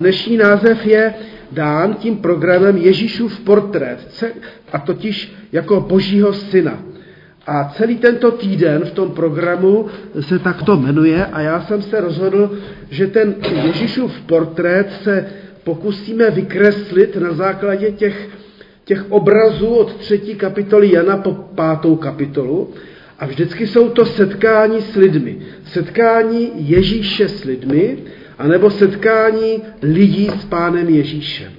Dnešní 0.00 0.36
název 0.36 0.86
je 0.86 1.14
dán 1.52 1.94
tím 1.94 2.16
programem 2.16 2.76
Ježíšův 2.76 3.40
portrét, 3.40 4.24
a 4.72 4.78
totiž 4.78 5.32
jako 5.52 5.80
božího 5.80 6.32
syna. 6.32 6.82
A 7.46 7.72
celý 7.76 7.96
tento 7.96 8.30
týden 8.30 8.84
v 8.84 8.90
tom 8.90 9.10
programu 9.10 9.86
se 10.20 10.38
takto 10.38 10.76
jmenuje 10.76 11.26
a 11.26 11.40
já 11.40 11.60
jsem 11.60 11.82
se 11.82 12.00
rozhodl, 12.00 12.58
že 12.90 13.06
ten 13.06 13.34
Ježíšův 13.64 14.20
portrét 14.20 14.92
se 15.02 15.26
pokusíme 15.64 16.30
vykreslit 16.30 17.16
na 17.16 17.32
základě 17.32 17.90
těch, 17.90 18.28
těch 18.84 19.12
obrazů 19.12 19.66
od 19.66 19.96
třetí 19.96 20.34
kapitoly 20.34 20.92
Jana 20.92 21.16
po 21.16 21.32
pátou 21.32 21.96
kapitolu. 21.96 22.70
A 23.18 23.26
vždycky 23.26 23.66
jsou 23.66 23.88
to 23.88 24.06
setkání 24.06 24.82
s 24.82 24.94
lidmi. 24.96 25.38
Setkání 25.64 26.50
Ježíše 26.54 27.28
s 27.28 27.44
lidmi, 27.44 27.98
anebo 28.38 28.70
setkání 28.70 29.62
lidí 29.82 30.30
s 30.40 30.44
pánem 30.44 30.88
Ježíšem. 30.88 31.52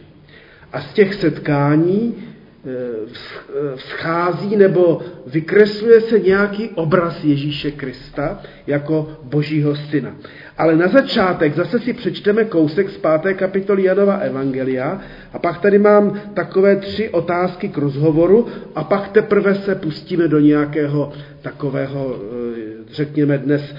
A 0.74 0.82
z 0.82 0.94
těch 0.94 1.14
setkání 1.14 2.16
eh, 2.16 3.76
vschází 3.76 4.56
nebo 4.56 5.02
vykresluje 5.28 6.02
se 6.02 6.20
nějaký 6.20 6.70
obraz 6.70 7.24
Ježíše 7.24 7.72
Krista 7.72 8.42
jako 8.68 9.18
božího 9.24 9.76
syna. 9.76 10.16
Ale 10.58 10.76
na 10.76 10.88
začátek 10.88 11.56
zase 11.56 11.80
si 11.80 11.94
přečteme 11.94 12.46
kousek 12.46 12.90
z 12.90 12.98
páté 12.98 13.34
kapitoly 13.34 13.84
Janova 13.84 14.14
Evangelia 14.14 15.02
a 15.34 15.40
pak 15.40 15.62
tady 15.62 15.80
mám 15.80 16.22
takové 16.34 16.76
tři 16.76 17.10
otázky 17.10 17.70
k 17.70 17.78
rozhovoru 17.78 18.48
a 18.76 18.84
pak 18.84 19.08
teprve 19.08 19.56
se 19.56 19.76
pustíme 19.76 20.28
do 20.28 20.40
nějakého 20.40 21.14
takového, 21.42 22.16
eh, 22.16 22.60
řekněme 22.94 23.38
dnes, 23.38 23.76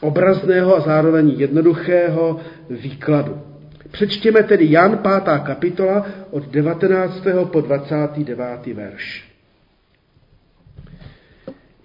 obrazného 0.00 0.76
a 0.76 0.80
zároveň 0.80 1.34
jednoduchého 1.36 2.40
výkladu. 2.70 3.40
Přečtěme 3.90 4.42
tedy 4.42 4.70
Jan 4.70 4.98
5. 4.98 5.12
kapitola 5.42 6.06
od 6.30 6.48
19. 6.48 7.26
po 7.44 7.60
29. 7.60 8.66
verš. 8.74 9.36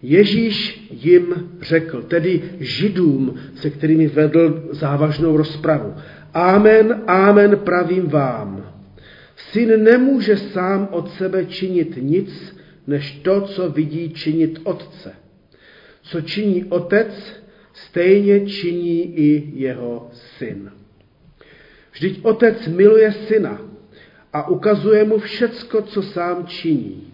Ježíš 0.02 0.88
jim 0.92 1.52
řekl, 1.62 2.02
tedy 2.02 2.42
židům, 2.59 3.39
se 3.56 3.70
kterými 3.70 4.08
vedl 4.08 4.70
závažnou 4.72 5.38
rozpravu. 5.38 5.94
Amen, 6.34 7.04
amen, 7.08 7.58
pravím 7.58 8.08
vám. 8.08 8.73
Syn 9.36 9.84
nemůže 9.84 10.38
sám 10.38 10.88
od 10.92 11.12
sebe 11.12 11.45
činit 11.45 11.98
nic, 12.02 12.56
než 12.88 13.12
to, 13.12 13.42
co 13.42 13.70
vidí 13.70 14.09
činit 14.09 14.59
otce. 14.64 15.14
Co 16.02 16.22
činí 16.22 16.66
otec, 16.66 17.41
stejně 17.88 18.46
činí 18.46 19.20
i 19.20 19.52
jeho 19.56 20.10
syn. 20.12 20.72
Vždyť 21.92 22.20
otec 22.23 22.68
miluje 22.68 23.12
syna 23.12 23.62
a 24.34 24.48
ukazuje 24.48 25.04
mu 25.04 25.20
všecko, 25.20 25.82
co 25.82 26.02
sám 26.02 26.46
činí. 26.48 27.08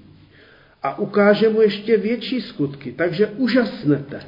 A 0.84 1.00
ukáže 1.00 1.50
mu 1.50 1.62
ještě 1.62 1.98
větší 1.98 2.42
skutky, 2.42 2.92
takže 2.92 3.28
úžasnete. 3.28 4.20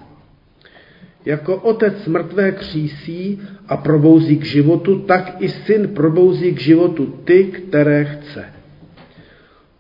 Jako 1.26 1.56
otec 1.56 2.06
mrtvé 2.08 2.52
křísí 2.52 3.42
a 3.68 3.78
probouzí 3.78 4.38
k 4.38 4.46
životu, 4.46 5.00
tak 5.00 5.36
i 5.40 5.50
syn 5.50 5.88
probouzí 5.88 6.54
k 6.54 6.62
životu 6.62 7.06
ty, 7.24 7.44
které 7.44 8.06
chce. 8.06 8.46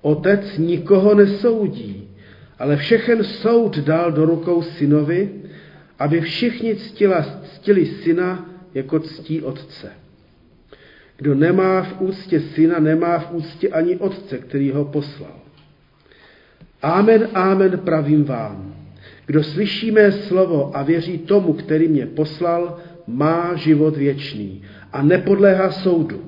Otec 0.02 0.58
nikoho 0.58 1.16
nesoudí, 1.16 2.10
ale 2.60 2.78
všechen 2.78 3.24
soud 3.24 3.78
dal 3.78 4.12
do 4.12 4.26
rukou 4.26 4.62
synovi, 4.62 5.30
aby 6.00 6.22
všichni 6.22 6.76
ctila, 6.76 7.26
ctili 7.44 7.86
syna 7.86 8.50
jako 8.74 9.00
ctí 9.00 9.42
otce. 9.42 9.92
Kdo 11.18 11.36
nemá 11.36 11.84
v 11.84 12.02
úctě 12.02 12.40
syna, 12.40 12.80
nemá 12.80 13.20
v 13.20 13.32
úctě 13.32 13.70
ani 13.70 13.98
otce, 13.98 14.38
který 14.38 14.72
ho 14.72 14.86
poslal. 14.86 15.40
Amen, 16.82 17.28
amen, 17.34 17.80
pravím 17.80 18.24
vám. 18.24 18.76
Kdo 19.26 19.44
slyší 19.44 19.92
mé 19.92 20.12
slovo 20.12 20.78
a 20.78 20.84
věří 20.84 21.18
tomu, 21.18 21.54
který 21.54 21.88
mě 21.88 22.06
poslal, 22.06 22.78
má 23.08 23.56
život 23.56 23.98
věčný 23.98 24.62
a 24.94 25.04
nepodléhá 25.04 25.72
soudu, 25.72 26.22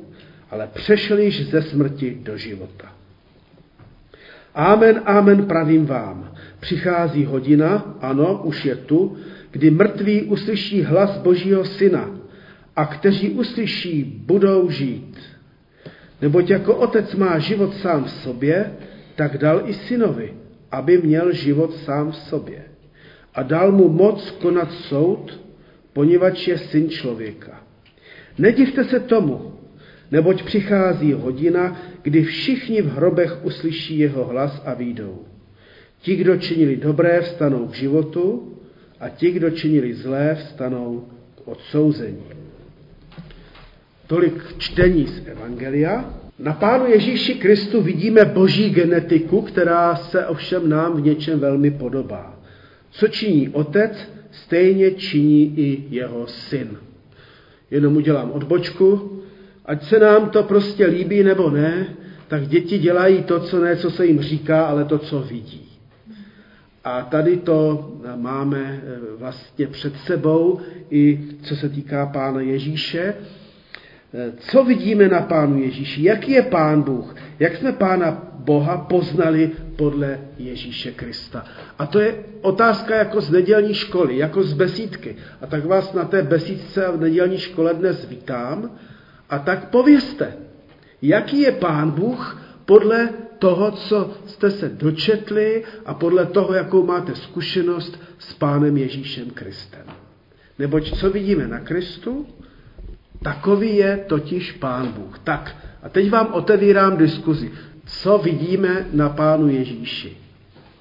ale 0.51 0.69
přešel 0.73 1.19
již 1.19 1.49
ze 1.49 1.61
smrti 1.61 2.17
do 2.23 2.37
života. 2.37 2.91
Amen, 4.55 5.01
amen, 5.05 5.45
pravím 5.45 5.85
vám. 5.85 6.31
Přichází 6.59 7.25
hodina, 7.25 7.97
ano, 8.01 8.41
už 8.43 8.65
je 8.65 8.75
tu, 8.75 9.17
kdy 9.51 9.71
mrtví 9.71 10.21
uslyší 10.21 10.81
hlas 10.81 11.17
Božího 11.17 11.65
Syna 11.65 12.09
a 12.75 12.85
kteří 12.85 13.29
uslyší, 13.29 14.03
budou 14.25 14.69
žít. 14.69 15.17
Neboť 16.21 16.49
jako 16.49 16.75
otec 16.75 17.15
má 17.15 17.39
život 17.39 17.75
sám 17.75 18.03
v 18.03 18.11
sobě, 18.11 18.71
tak 19.15 19.37
dal 19.37 19.61
i 19.65 19.73
synovi, 19.73 20.33
aby 20.71 20.97
měl 20.97 21.31
život 21.31 21.75
sám 21.75 22.11
v 22.11 22.15
sobě. 22.15 22.63
A 23.35 23.43
dal 23.43 23.71
mu 23.71 23.89
moc 23.89 24.31
konat 24.31 24.71
soud, 24.71 25.39
poněvadž 25.93 26.47
je 26.47 26.57
syn 26.57 26.89
člověka. 26.89 27.63
Nedivte 28.37 28.83
se 28.83 28.99
tomu, 28.99 29.53
neboť 30.11 30.43
přichází 30.43 31.13
hodina, 31.13 31.81
kdy 32.01 32.23
všichni 32.23 32.81
v 32.81 32.93
hrobech 32.93 33.45
uslyší 33.45 33.99
jeho 33.99 34.25
hlas 34.25 34.61
a 34.65 34.73
výjdou. 34.73 35.19
Ti, 36.01 36.15
kdo 36.15 36.37
činili 36.37 36.75
dobré, 36.75 37.21
vstanou 37.21 37.67
k 37.67 37.75
životu 37.75 38.57
a 39.01 39.09
ti, 39.09 39.31
kdo 39.31 39.49
činili 39.49 39.93
zlé, 39.93 40.35
vstanou 40.35 41.05
k 41.35 41.47
odsouzení. 41.47 42.23
Tolik 44.07 44.57
čtení 44.57 45.07
z 45.07 45.27
Evangelia. 45.27 46.13
Na 46.39 46.53
Pánu 46.53 46.85
Ježíši 46.85 47.33
Kristu 47.33 47.81
vidíme 47.81 48.25
boží 48.25 48.69
genetiku, 48.69 49.41
která 49.41 49.95
se 49.95 50.25
ovšem 50.25 50.69
nám 50.69 50.93
v 50.93 51.05
něčem 51.05 51.39
velmi 51.39 51.71
podobá. 51.71 52.39
Co 52.91 53.07
činí 53.07 53.49
otec, 53.49 54.09
stejně 54.31 54.91
činí 54.91 55.59
i 55.59 55.83
jeho 55.89 56.27
syn. 56.27 56.77
Jenom 57.71 57.95
udělám 57.95 58.31
odbočku, 58.31 59.21
ať 59.65 59.83
se 59.83 59.99
nám 59.99 60.29
to 60.29 60.43
prostě 60.43 60.85
líbí 60.85 61.23
nebo 61.23 61.49
ne, 61.49 61.95
tak 62.27 62.47
děti 62.47 62.77
dělají 62.77 63.23
to, 63.23 63.39
co 63.39 63.59
ne, 63.63 63.75
co 63.75 63.91
se 63.91 64.05
jim 64.05 64.21
říká, 64.21 64.65
ale 64.65 64.85
to, 64.85 64.97
co 64.97 65.19
vidí. 65.19 65.70
A 66.83 67.01
tady 67.01 67.37
to 67.37 67.91
máme 68.15 68.81
eh, 68.83 68.99
vlastně 69.17 69.67
před 69.67 69.97
sebou 69.97 70.59
i 70.89 71.19
co 71.41 71.55
se 71.55 71.69
týká 71.69 72.05
Pána 72.05 72.41
Ježíše. 72.41 73.15
Eh, 74.13 74.31
co 74.39 74.63
vidíme 74.63 75.07
na 75.07 75.21
Pánu 75.21 75.61
Ježíši? 75.61 76.03
Jaký 76.03 76.31
je 76.31 76.41
Pán 76.41 76.81
Bůh? 76.81 77.15
Jak 77.39 77.55
jsme 77.55 77.71
Pána 77.71 78.31
Boha 78.33 78.77
poznali 78.77 79.51
podle 79.75 80.19
Ježíše 80.37 80.91
Krista? 80.91 81.45
A 81.79 81.85
to 81.85 81.99
je 81.99 82.15
otázka 82.41 82.95
jako 82.95 83.21
z 83.21 83.31
nedělní 83.31 83.73
školy, 83.73 84.17
jako 84.17 84.43
z 84.43 84.53
besídky. 84.53 85.15
A 85.41 85.47
tak 85.47 85.65
vás 85.65 85.93
na 85.93 86.05
té 86.05 86.21
besídce 86.21 86.91
v 86.91 87.01
nedělní 87.01 87.37
škole 87.37 87.73
dnes 87.73 88.09
vítám. 88.09 88.71
A 89.29 89.39
tak 89.39 89.69
povězte, 89.69 90.33
jaký 91.01 91.41
je 91.41 91.51
Pán 91.51 91.91
Bůh 91.91 92.41
podle 92.65 93.09
toho, 93.41 93.71
co 93.71 94.11
jste 94.25 94.51
se 94.51 94.69
dočetli 94.69 95.63
a 95.85 95.93
podle 95.93 96.25
toho, 96.25 96.53
jakou 96.53 96.85
máte 96.85 97.15
zkušenost 97.15 97.99
s 98.19 98.33
Pánem 98.33 98.77
Ježíšem 98.77 99.29
Kristem. 99.29 99.85
Neboť 100.59 100.99
co 100.99 101.09
vidíme 101.09 101.47
na 101.47 101.59
Kristu, 101.59 102.25
takový 103.23 103.75
je 103.75 103.97
totiž 104.07 104.51
Pán 104.51 104.87
Bůh. 104.87 105.19
Tak, 105.19 105.55
a 105.83 105.89
teď 105.89 106.09
vám 106.09 106.33
otevírám 106.33 106.97
diskuzi. 106.97 107.51
Co 107.85 108.17
vidíme 108.17 108.87
na 108.93 109.09
Pánu 109.09 109.49
Ježíši? 109.49 110.17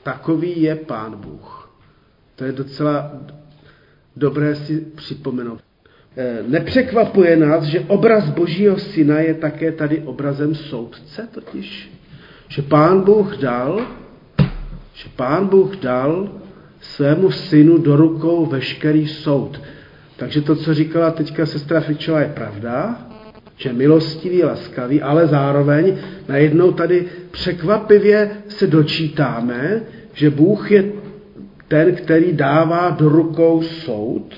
Takový 0.02 0.62
je 0.62 0.76
Pán 0.76 1.16
Bůh. 1.16 1.72
To 2.36 2.44
je 2.44 2.52
docela 2.52 3.12
dobré 4.16 4.54
si 4.54 4.80
připomenout. 4.80 5.60
Eh, 6.16 6.38
nepřekvapuje 6.46 7.36
nás, 7.36 7.64
že 7.64 7.80
obraz 7.80 8.28
Božího 8.28 8.78
syna 8.78 9.20
je 9.20 9.34
také 9.34 9.72
tady 9.72 10.00
obrazem 10.00 10.54
soudce 10.54 11.28
totiž. 11.32 11.99
Že 12.50 12.62
pán 12.62 13.00
Bůh 13.00 13.36
dal, 13.36 13.86
že 14.94 15.08
pán 15.16 15.46
Bůh 15.46 15.76
dal 15.76 16.28
svému 16.80 17.30
synu 17.30 17.78
do 17.78 17.96
rukou 17.96 18.46
veškerý 18.46 19.06
soud. 19.08 19.60
Takže 20.16 20.40
to, 20.40 20.56
co 20.56 20.74
říkala 20.74 21.10
teďka 21.10 21.46
sestra 21.46 21.80
Fičová, 21.80 22.20
je 22.20 22.28
pravda, 22.28 22.96
že 23.56 23.72
milostivý, 23.72 24.42
laskavý, 24.44 25.02
ale 25.02 25.26
zároveň 25.26 25.96
najednou 26.28 26.72
tady 26.72 27.06
překvapivě 27.30 28.30
se 28.48 28.66
dočítáme, 28.66 29.82
že 30.14 30.30
Bůh 30.30 30.70
je 30.70 30.92
ten, 31.68 31.94
který 31.94 32.32
dává 32.32 32.90
do 32.90 33.08
rukou 33.08 33.62
soud, 33.62 34.34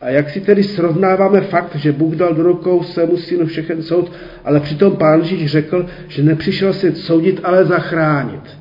a 0.00 0.10
jak 0.10 0.30
si 0.30 0.40
tedy 0.40 0.62
srovnáváme 0.62 1.40
fakt, 1.40 1.76
že 1.76 1.92
Bůh 1.92 2.14
dal 2.14 2.34
do 2.34 2.42
rukou 2.42 2.82
svému 2.82 3.16
synu 3.16 3.46
všechen 3.46 3.82
soud, 3.82 4.12
ale 4.44 4.60
přitom 4.60 4.96
pán 4.96 5.20
Ježíš 5.20 5.50
řekl, 5.50 5.86
že 6.08 6.22
nepřišel 6.22 6.72
svět 6.72 6.98
soudit, 6.98 7.40
ale 7.42 7.64
zachránit. 7.64 8.58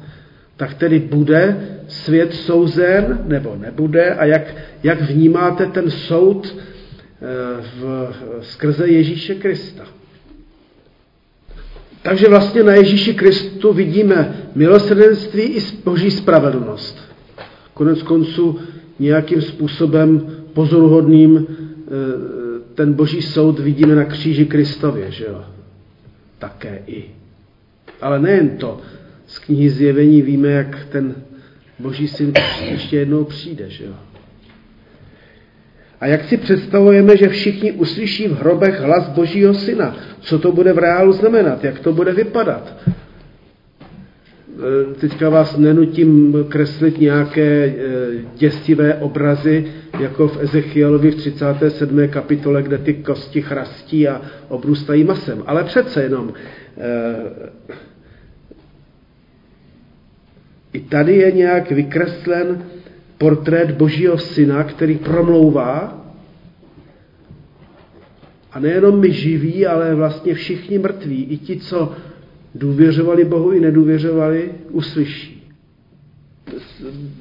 Tak 0.57 0.73
tedy 0.73 0.99
bude 0.99 1.67
svět 1.87 2.33
souzen 2.33 3.23
nebo 3.27 3.55
nebude 3.59 4.13
a 4.13 4.25
jak, 4.25 4.55
jak 4.83 5.01
vnímáte 5.01 5.65
ten 5.65 5.91
soud 5.91 6.55
v, 7.79 8.13
skrze 8.41 8.87
Ježíše 8.87 9.35
Krista. 9.35 9.83
Takže 12.01 12.27
vlastně 12.27 12.63
na 12.63 12.73
Ježíši 12.73 13.13
Kristu 13.13 13.73
vidíme 13.73 14.35
milosrdenství 14.55 15.41
i 15.41 15.61
boží 15.85 16.11
spravedlnost. 16.11 16.97
Konec 17.73 18.03
konců 18.03 18.59
nějakým 18.99 19.41
způsobem 19.41 20.31
pozoruhodným 20.55 21.47
eh, 21.47 21.91
ten 22.75 22.93
boží 22.93 23.21
soud 23.21 23.59
vidíme 23.59 23.95
na 23.95 24.05
kříži 24.05 24.45
Kristově, 24.45 25.11
že 25.11 25.25
jo? 25.25 25.43
Také 26.39 26.81
i. 26.87 27.03
Ale 28.01 28.19
nejen 28.19 28.49
to. 28.57 28.79
Z 29.27 29.39
knihy 29.39 29.69
Zjevení 29.69 30.21
víme, 30.21 30.49
jak 30.49 30.85
ten 30.91 31.15
boží 31.79 32.07
syn 32.07 32.33
ještě 32.71 32.97
jednou 32.97 33.23
přijde, 33.23 33.69
že 33.69 33.85
jo? 33.85 33.93
A 36.01 36.07
jak 36.07 36.23
si 36.23 36.37
představujeme, 36.37 37.17
že 37.17 37.29
všichni 37.29 37.71
uslyší 37.71 38.27
v 38.27 38.39
hrobech 38.39 38.79
hlas 38.79 39.09
Božího 39.09 39.53
syna? 39.53 39.95
Co 40.19 40.39
to 40.39 40.51
bude 40.51 40.73
v 40.73 40.77
reálu 40.77 41.13
znamenat? 41.13 41.63
Jak 41.63 41.79
to 41.79 41.93
bude 41.93 42.13
vypadat? 42.13 42.77
E, 44.55 44.93
teďka 44.93 45.29
vás 45.29 45.57
nenutím 45.57 46.35
kreslit 46.49 46.99
nějaké 46.99 47.65
e, 47.65 47.73
děsivé 48.35 48.95
obrazy, 48.95 49.73
jako 49.99 50.27
v 50.27 50.37
Ezechielovi 50.41 51.11
v 51.11 51.15
37. 51.15 52.07
kapitole, 52.07 52.63
kde 52.63 52.77
ty 52.77 52.93
kosti 52.93 53.41
chrastí 53.41 54.07
a 54.07 54.21
obrůstají 54.49 55.03
masem. 55.03 55.43
Ale 55.45 55.63
přece 55.63 56.03
jenom 56.03 56.33
e, 56.77 57.15
i 60.73 60.79
tady 60.79 61.15
je 61.15 61.31
nějak 61.31 61.71
vykreslen 61.71 62.65
portrét 63.17 63.71
Božího 63.71 64.17
syna, 64.17 64.63
který 64.63 64.95
promlouvá 64.95 66.05
a 68.51 68.59
nejenom 68.59 68.99
my 68.99 69.11
živí, 69.11 69.65
ale 69.65 69.95
vlastně 69.95 70.33
všichni 70.33 70.79
mrtví, 70.79 71.23
i 71.23 71.37
ti, 71.37 71.57
co 71.57 71.91
důvěřovali 72.55 73.25
Bohu 73.25 73.51
i 73.51 73.59
nedůvěřovali, 73.59 74.51
uslyší. 74.71 75.51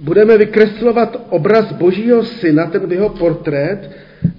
Budeme 0.01 0.39
vykreslovat 0.39 1.27
obraz 1.31 1.73
Božího 1.73 2.23
syna, 2.23 2.67
ten 2.67 2.93
jeho 2.93 3.09
portrét, 3.09 3.91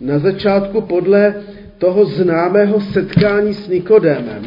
na 0.01 0.19
začátku 0.19 0.81
podle 0.81 1.35
toho 1.77 2.05
známého 2.05 2.81
setkání 2.81 3.53
s 3.53 3.67
Nikodémem. 3.67 4.43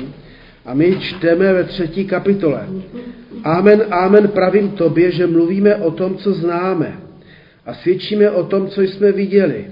A 0.65 0.75
my 0.75 0.97
čteme 1.01 1.53
ve 1.53 1.65
třetí 1.65 2.05
kapitole. 2.05 2.69
Amen, 3.45 3.85
amen, 3.91 4.29
pravím 4.29 4.71
tobě, 4.71 5.11
že 5.11 5.27
mluvíme 5.27 5.77
o 5.77 5.91
tom, 5.91 6.17
co 6.17 6.33
známe 6.33 6.99
a 7.67 7.75
svědčíme 7.75 8.31
o 8.31 8.45
tom, 8.45 8.69
co 8.69 8.83
jsme 8.83 9.13
viděli. 9.13 9.65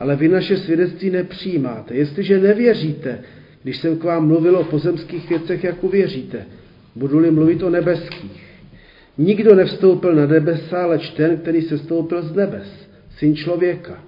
Ale 0.00 0.16
vy 0.16 0.28
naše 0.28 0.56
svědectví 0.56 1.10
nepřijímáte. 1.10 1.94
Jestliže 1.94 2.40
nevěříte, 2.40 3.18
když 3.62 3.76
jsem 3.76 3.98
k 3.98 4.04
vám 4.04 4.26
mluvil 4.26 4.56
o 4.56 4.64
pozemských 4.64 5.28
věcech, 5.28 5.64
jak 5.64 5.84
uvěříte, 5.84 6.46
budu-li 6.94 7.30
mluvit 7.30 7.62
o 7.62 7.70
nebeských. 7.70 8.44
Nikdo 9.18 9.54
nevstoupil 9.54 10.14
na 10.14 10.26
nebesa, 10.26 10.82
ale 10.82 10.98
ten, 11.16 11.36
který 11.36 11.62
se 11.62 11.78
stoupil 11.78 12.22
z 12.22 12.34
nebes, 12.34 12.88
syn 13.16 13.36
člověka. 13.36 14.04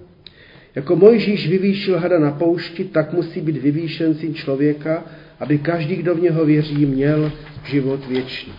Jako 0.75 0.95
Mojžíš 0.95 1.49
vyvýšil 1.49 1.99
hada 1.99 2.19
na 2.19 2.31
poušti, 2.31 2.83
tak 2.83 3.13
musí 3.13 3.41
být 3.41 3.57
vyvýšen 3.57 4.15
syn 4.15 4.33
člověka, 4.33 5.03
aby 5.39 5.57
každý, 5.57 5.95
kdo 5.95 6.15
v 6.15 6.21
něho 6.21 6.45
věří, 6.45 6.85
měl 6.85 7.31
život 7.65 8.07
věčný. 8.07 8.53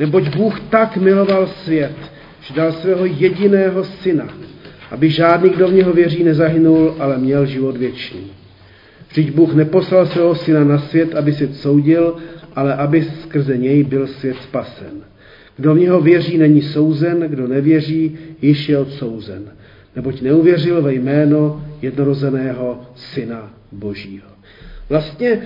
Neboť 0.00 0.36
Bůh 0.36 0.60
tak 0.60 0.96
miloval 0.96 1.46
svět, 1.46 1.96
že 2.40 2.54
dal 2.54 2.72
svého 2.72 3.06
jediného 3.06 3.84
syna, 3.84 4.34
aby 4.90 5.10
žádný, 5.10 5.50
kdo 5.50 5.68
v 5.68 5.72
něho 5.72 5.92
věří, 5.92 6.24
nezahynul, 6.24 6.96
ale 6.98 7.18
měl 7.18 7.46
život 7.46 7.76
věčný. 7.76 8.37
Vždyť 9.08 9.30
Bůh 9.30 9.54
neposlal 9.54 10.06
svého 10.06 10.34
syna 10.34 10.64
na 10.64 10.78
svět, 10.78 11.14
aby 11.14 11.32
svět 11.32 11.56
soudil, 11.56 12.16
ale 12.54 12.74
aby 12.74 13.02
skrze 13.02 13.56
něj 13.56 13.84
byl 13.84 14.06
svět 14.06 14.36
spasen. 14.42 15.04
Kdo 15.56 15.74
v 15.74 15.78
něho 15.78 16.00
věří, 16.00 16.38
není 16.38 16.62
souzen, 16.62 17.20
kdo 17.20 17.48
nevěří, 17.48 18.18
již 18.42 18.68
je 18.68 18.78
odsouzen. 18.78 19.42
Neboť 19.96 20.20
neuvěřil 20.22 20.82
ve 20.82 20.94
jméno 20.94 21.64
jednorozeného 21.82 22.80
syna 22.94 23.54
Božího. 23.72 24.28
Vlastně 24.88 25.42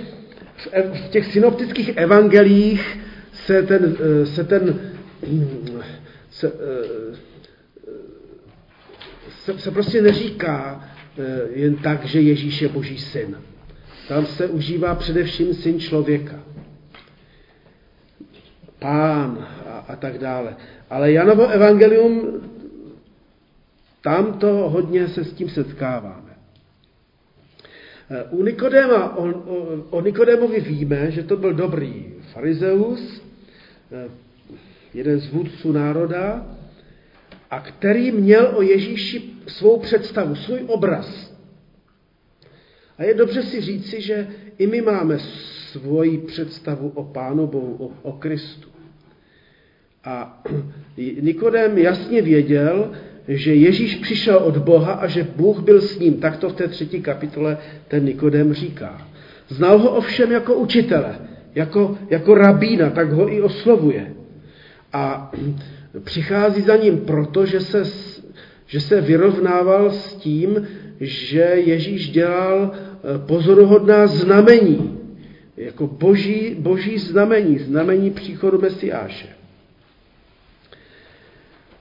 v 0.92 1.08
těch 1.08 1.26
synoptických 1.26 1.96
evangelích 1.96 2.98
se 3.32 3.62
ten, 3.62 3.96
eh, 4.00 4.26
se 4.26 4.44
ten 4.44 4.80
se, 6.30 6.46
eh, 6.46 7.16
se, 9.30 9.58
se 9.58 9.70
prostě 9.70 10.02
neříká 10.02 10.84
eh, 11.18 11.40
jen 11.54 11.76
tak, 11.76 12.04
že 12.04 12.20
Ježíš 12.20 12.62
je 12.62 12.68
Boží 12.68 12.98
syn. 12.98 13.36
Tam 14.12 14.26
se 14.26 14.46
užívá 14.48 14.94
především 14.94 15.54
syn 15.54 15.80
člověka. 15.80 16.40
Pán 18.78 19.48
a, 19.66 19.78
a 19.88 19.96
tak 19.96 20.18
dále. 20.18 20.56
Ale 20.90 21.12
Janovo 21.12 21.48
evangelium, 21.48 22.40
tam 24.02 24.38
to 24.38 24.46
hodně 24.46 25.08
se 25.08 25.24
s 25.24 25.32
tím 25.32 25.48
setkáváme. 25.48 26.30
Eh, 28.10 28.24
u 28.30 28.42
Nikodéma, 28.42 29.16
o, 29.16 29.28
o, 29.28 29.82
o 29.90 30.00
Nikodémovi 30.00 30.60
víme, 30.60 31.10
že 31.10 31.22
to 31.22 31.36
byl 31.36 31.54
dobrý 31.54 32.14
farizeus, 32.32 33.22
jeden 34.94 35.20
z 35.20 35.32
vůdců 35.32 35.72
národa, 35.72 36.46
a 37.50 37.60
který 37.60 38.10
měl 38.10 38.52
o 38.54 38.62
Ježíši 38.62 39.22
svou 39.46 39.80
představu, 39.80 40.34
svůj 40.34 40.60
obraz. 40.66 41.31
A 43.02 43.04
je 43.04 43.14
dobře 43.14 43.42
si 43.42 43.60
říci, 43.60 44.00
že 44.00 44.26
i 44.58 44.66
my 44.66 44.80
máme 44.80 45.18
svoji 45.72 46.18
představu 46.18 46.92
o 46.94 47.04
Pánu 47.04 47.46
Bohu, 47.46 47.76
o, 47.78 48.08
o 48.08 48.12
Kristu. 48.12 48.68
A 50.04 50.42
Nikodem 51.20 51.78
jasně 51.78 52.22
věděl, 52.22 52.92
že 53.28 53.54
Ježíš 53.54 53.94
přišel 53.94 54.36
od 54.36 54.56
Boha 54.56 54.92
a 54.92 55.06
že 55.06 55.26
Bůh 55.36 55.60
byl 55.60 55.80
s 55.80 55.98
ním. 55.98 56.14
Tak 56.14 56.36
to 56.36 56.48
v 56.48 56.52
té 56.52 56.68
třetí 56.68 57.02
kapitole 57.02 57.58
ten 57.88 58.04
Nikodem 58.04 58.52
říká. 58.52 59.08
Znal 59.48 59.78
ho 59.78 59.90
ovšem 59.90 60.32
jako 60.32 60.54
učitele, 60.54 61.18
jako, 61.54 61.98
jako 62.10 62.34
rabína, 62.34 62.90
tak 62.90 63.12
ho 63.12 63.32
i 63.32 63.42
oslovuje. 63.42 64.14
A 64.92 65.32
přichází 66.04 66.62
za 66.62 66.76
ním 66.76 66.98
proto, 66.98 67.46
že 67.46 67.60
se, 67.60 67.82
že 68.66 68.80
se 68.80 69.00
vyrovnával 69.00 69.90
s 69.90 70.14
tím, 70.14 70.66
že 71.00 71.52
Ježíš 71.54 72.10
dělal 72.10 72.72
pozoruhodná 73.26 74.06
znamení, 74.06 74.98
jako 75.56 75.86
boží, 75.86 76.56
boží 76.58 76.98
znamení, 76.98 77.58
znamení 77.58 78.10
příchodu 78.10 78.58
Mesiáše. 78.58 79.28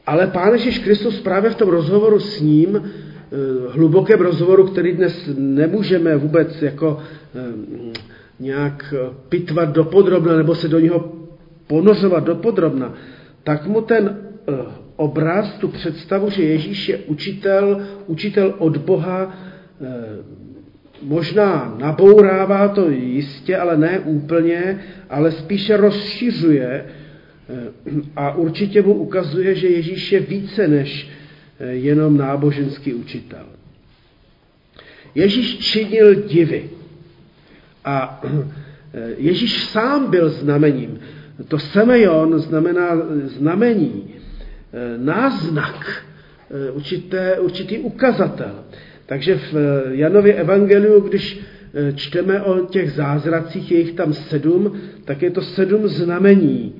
Ale 0.06 0.28
Pán 0.28 0.54
Ježíš 0.54 0.80
Kristus 0.80 1.22
právě 1.22 1.50
v 1.50 1.56
tom 1.56 1.70
rozhovoru 1.70 2.20
s 2.20 2.42
ním, 2.42 2.76
eh, 2.76 3.38
hlubokém 3.70 4.20
rozhovoru, 4.20 4.68
který 4.68 4.94
dnes 4.94 5.30
nemůžeme 5.38 6.18
vůbec 6.18 6.62
jako 6.62 7.00
eh, 7.00 7.40
nějak 8.40 8.94
pitvat 9.30 9.70
dopodrobna 9.70 10.38
nebo 10.38 10.56
se 10.56 10.68
do 10.68 10.80
něho 10.80 11.14
ponořovat 11.68 12.24
dopodrobna, 12.24 12.94
tak 13.44 13.68
mu 13.68 13.82
ten 13.82 14.18
eh, 14.50 14.54
obraz, 14.96 15.58
tu 15.58 15.68
představu, 15.68 16.30
že 16.30 16.44
Ježíš 16.44 16.90
je 16.90 16.98
učitel, 16.98 17.82
učitel 18.08 18.54
od 18.58 18.78
Boha, 18.78 19.38
eh, 19.82 20.42
možná 21.02 21.76
nabourává 21.80 22.68
to 22.68 22.90
jistě, 22.90 23.58
ale 23.58 23.78
ne 23.78 24.00
úplně, 24.00 24.80
ale 25.10 25.32
spíše 25.32 25.78
rozšiřuje 25.78 26.86
eh, 27.50 27.72
a 28.16 28.36
určitě 28.36 28.82
mu 28.82 28.94
ukazuje, 28.94 29.56
že 29.56 29.68
Ježíš 29.68 30.12
je 30.12 30.20
více 30.20 30.68
než 30.68 31.10
jenom 31.70 32.18
náboženský 32.18 32.94
učitel. 32.94 33.46
Ježíš 35.16 35.58
činil 35.58 36.16
divy 36.16 36.70
a 37.86 38.22
Ježíš 39.18 39.64
sám 39.64 40.12
byl 40.12 40.30
znamením. 40.30 41.00
To 41.48 41.60
semeion 41.60 42.40
znamená 42.40 42.88
znamení, 43.24 44.14
eh, 44.74 44.98
náznak, 44.98 46.04
eh, 46.52 46.72
určité, 46.72 47.40
určitý 47.40 47.80
ukazatel. 47.80 48.64
Takže 49.12 49.36
v 49.36 49.56
eh, 49.56 49.96
Janově 49.96 50.34
evangeliu, 50.34 51.00
když 51.00 51.40
čteme 51.96 52.42
o 52.42 52.66
těch 52.66 52.92
zázracích, 52.92 53.72
je 53.72 53.80
jich 53.80 53.92
tam 53.92 54.14
sedm, 54.14 54.74
tak 55.06 55.22
je 55.22 55.30
to 55.32 55.42
sedm 55.42 55.88
znamení, 55.88 56.74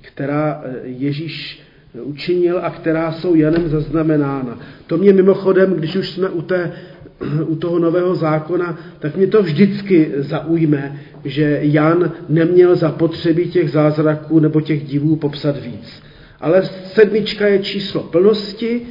která 0.00 0.64
Ježíš 0.84 1.62
učinil 2.02 2.58
a 2.62 2.70
která 2.70 3.12
jsou 3.12 3.34
Janem 3.34 3.68
zaznamenána. 3.68 4.58
To 4.86 4.98
mě 4.98 5.12
mimochodem, 5.12 5.74
když 5.74 5.96
už 5.96 6.10
jsme 6.10 6.28
u, 6.28 6.42
té, 6.42 6.72
u 7.46 7.56
toho 7.56 7.78
nového 7.78 8.14
zákona, 8.14 8.78
tak 8.98 9.16
mě 9.16 9.26
to 9.26 9.42
vždycky 9.42 10.12
zaujme, 10.16 11.00
že 11.24 11.58
Jan 11.62 12.12
neměl 12.28 12.76
zapotřebí 12.76 13.50
těch 13.50 13.70
zázraků 13.70 14.40
nebo 14.40 14.60
těch 14.60 14.84
divů 14.84 15.16
popsat 15.16 15.62
víc. 15.62 16.02
Ale 16.40 16.62
sedmička 16.94 17.46
je 17.46 17.58
číslo 17.58 18.02
plnosti 18.02 18.82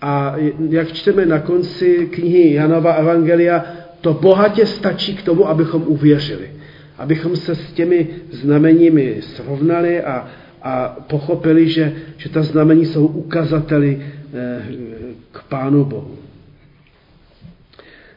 A 0.00 0.34
jak 0.70 0.92
čteme 0.92 1.26
na 1.26 1.38
konci 1.38 2.08
knihy 2.12 2.54
Janova 2.54 2.92
Evangelia, 2.92 3.64
to 4.00 4.14
bohatě 4.14 4.66
stačí 4.66 5.16
k 5.16 5.22
tomu, 5.22 5.48
abychom 5.48 5.82
uvěřili. 5.86 6.50
Abychom 6.98 7.36
se 7.36 7.54
s 7.54 7.72
těmi 7.72 8.06
znameními 8.30 9.16
srovnali 9.20 10.02
a, 10.02 10.28
a 10.62 10.96
pochopili, 11.06 11.68
že, 11.68 11.92
že 12.16 12.28
ta 12.28 12.42
znamení 12.42 12.86
jsou 12.86 13.06
ukazateli 13.06 14.02
eh, 14.34 14.62
k 15.32 15.42
Pánu 15.42 15.84
Bohu. 15.84 16.18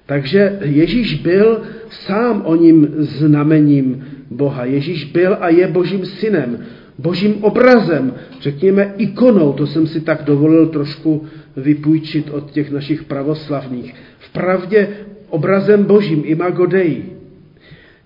Takže 0.06 0.60
Ježíš 0.62 1.22
byl 1.22 1.62
sám 1.90 2.42
o 2.46 2.56
ním 2.56 2.88
znamením 2.98 4.06
Boha. 4.32 4.66
Ježíš 4.66 5.06
byl 5.06 5.38
a 5.40 5.50
je 5.50 5.68
božím 5.68 6.06
synem, 6.06 6.66
božím 7.02 7.44
obrazem, 7.44 8.14
řekněme 8.42 8.94
ikonou, 8.98 9.54
to 9.54 9.68
jsem 9.68 9.88
si 9.88 10.02
tak 10.02 10.24
dovolil 10.24 10.68
trošku 10.68 11.26
vypůjčit 11.58 12.30
od 12.30 12.52
těch 12.52 12.72
našich 12.72 13.04
pravoslavných. 13.04 13.96
V 14.20 14.30
pravdě 14.30 14.88
obrazem 15.30 15.84
božím, 15.84 16.22
imago 16.26 16.66
Dei. 16.66 17.06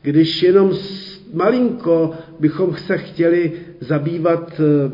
Když 0.02 0.44
jenom 0.44 0.72
malinko 1.34 2.12
bychom 2.40 2.76
se 2.76 2.98
chtěli 2.98 3.52
zabývat 3.80 4.62
eh, 4.62 4.92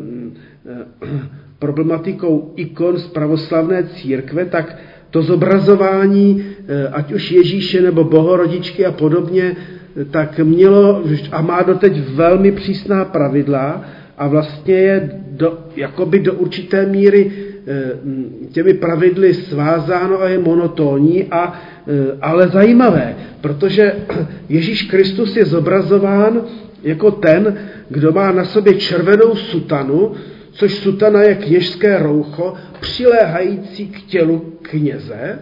eh, 1.06 1.20
problematikou 1.60 2.54
ikon 2.56 2.98
z 2.98 3.08
pravoslavné 3.08 3.84
církve, 3.84 4.46
tak 4.46 4.78
to 5.10 5.22
zobrazování, 5.22 6.46
eh, 6.68 6.88
ať 6.88 7.14
už 7.14 7.32
Ježíše 7.32 7.82
nebo 7.82 8.04
Bohorodičky 8.04 8.86
a 8.86 8.92
podobně, 8.92 9.56
tak 10.12 10.40
mělo 10.40 11.04
a 11.32 11.42
má 11.42 11.62
doteď 11.62 12.00
velmi 12.10 12.52
přísná 12.52 13.06
pravidla 13.06 13.86
a 14.18 14.28
vlastně 14.28 14.74
je 14.74 15.10
do, 15.32 15.58
jakoby 15.76 16.20
do 16.20 16.34
určité 16.34 16.86
míry 16.86 17.32
eh, 17.68 17.92
těmi 18.52 18.74
pravidly 18.74 19.34
svázáno 19.34 20.22
a 20.22 20.30
je 20.30 20.40
monotónní, 20.40 21.24
a, 21.32 21.54
eh, 21.88 22.18
ale 22.22 22.48
zajímavé, 22.48 23.16
protože 23.42 23.96
Ježíš 24.50 24.82
Kristus 24.84 25.36
je 25.36 25.46
zobrazován 25.46 26.42
jako 26.84 27.12
ten, 27.12 27.58
kdo 27.90 28.12
má 28.12 28.32
na 28.32 28.46
sobě 28.46 28.74
červenou 28.74 29.36
sutanu, 29.36 30.12
což 30.52 30.74
sutana 30.76 31.22
je 31.22 31.36
kněžské 31.36 32.00
roucho, 32.00 32.54
přiléhající 32.80 33.88
k 33.88 34.02
tělu 34.02 34.54
kněze 34.62 35.40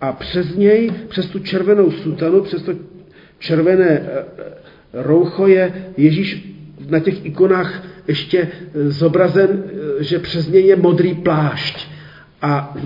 a 0.00 0.12
přes 0.12 0.56
něj, 0.56 0.90
přes 1.08 1.26
tu 1.26 1.38
červenou 1.38 1.90
sutanu, 1.90 2.40
přes 2.40 2.62
to 2.62 2.72
červené 3.44 3.90
eh, 3.90 4.00
eh, 4.00 4.22
roucho 4.92 5.46
je 5.46 5.92
Ježíš 5.96 6.48
na 6.88 6.98
těch 6.98 7.26
ikonách 7.26 7.84
ještě 8.08 8.38
eh, 8.40 8.90
zobrazen, 8.90 9.64
že 10.00 10.18
přes 10.18 10.48
něj 10.48 10.66
je 10.66 10.76
modrý 10.76 11.14
plášť. 11.14 11.88
A 12.42 12.76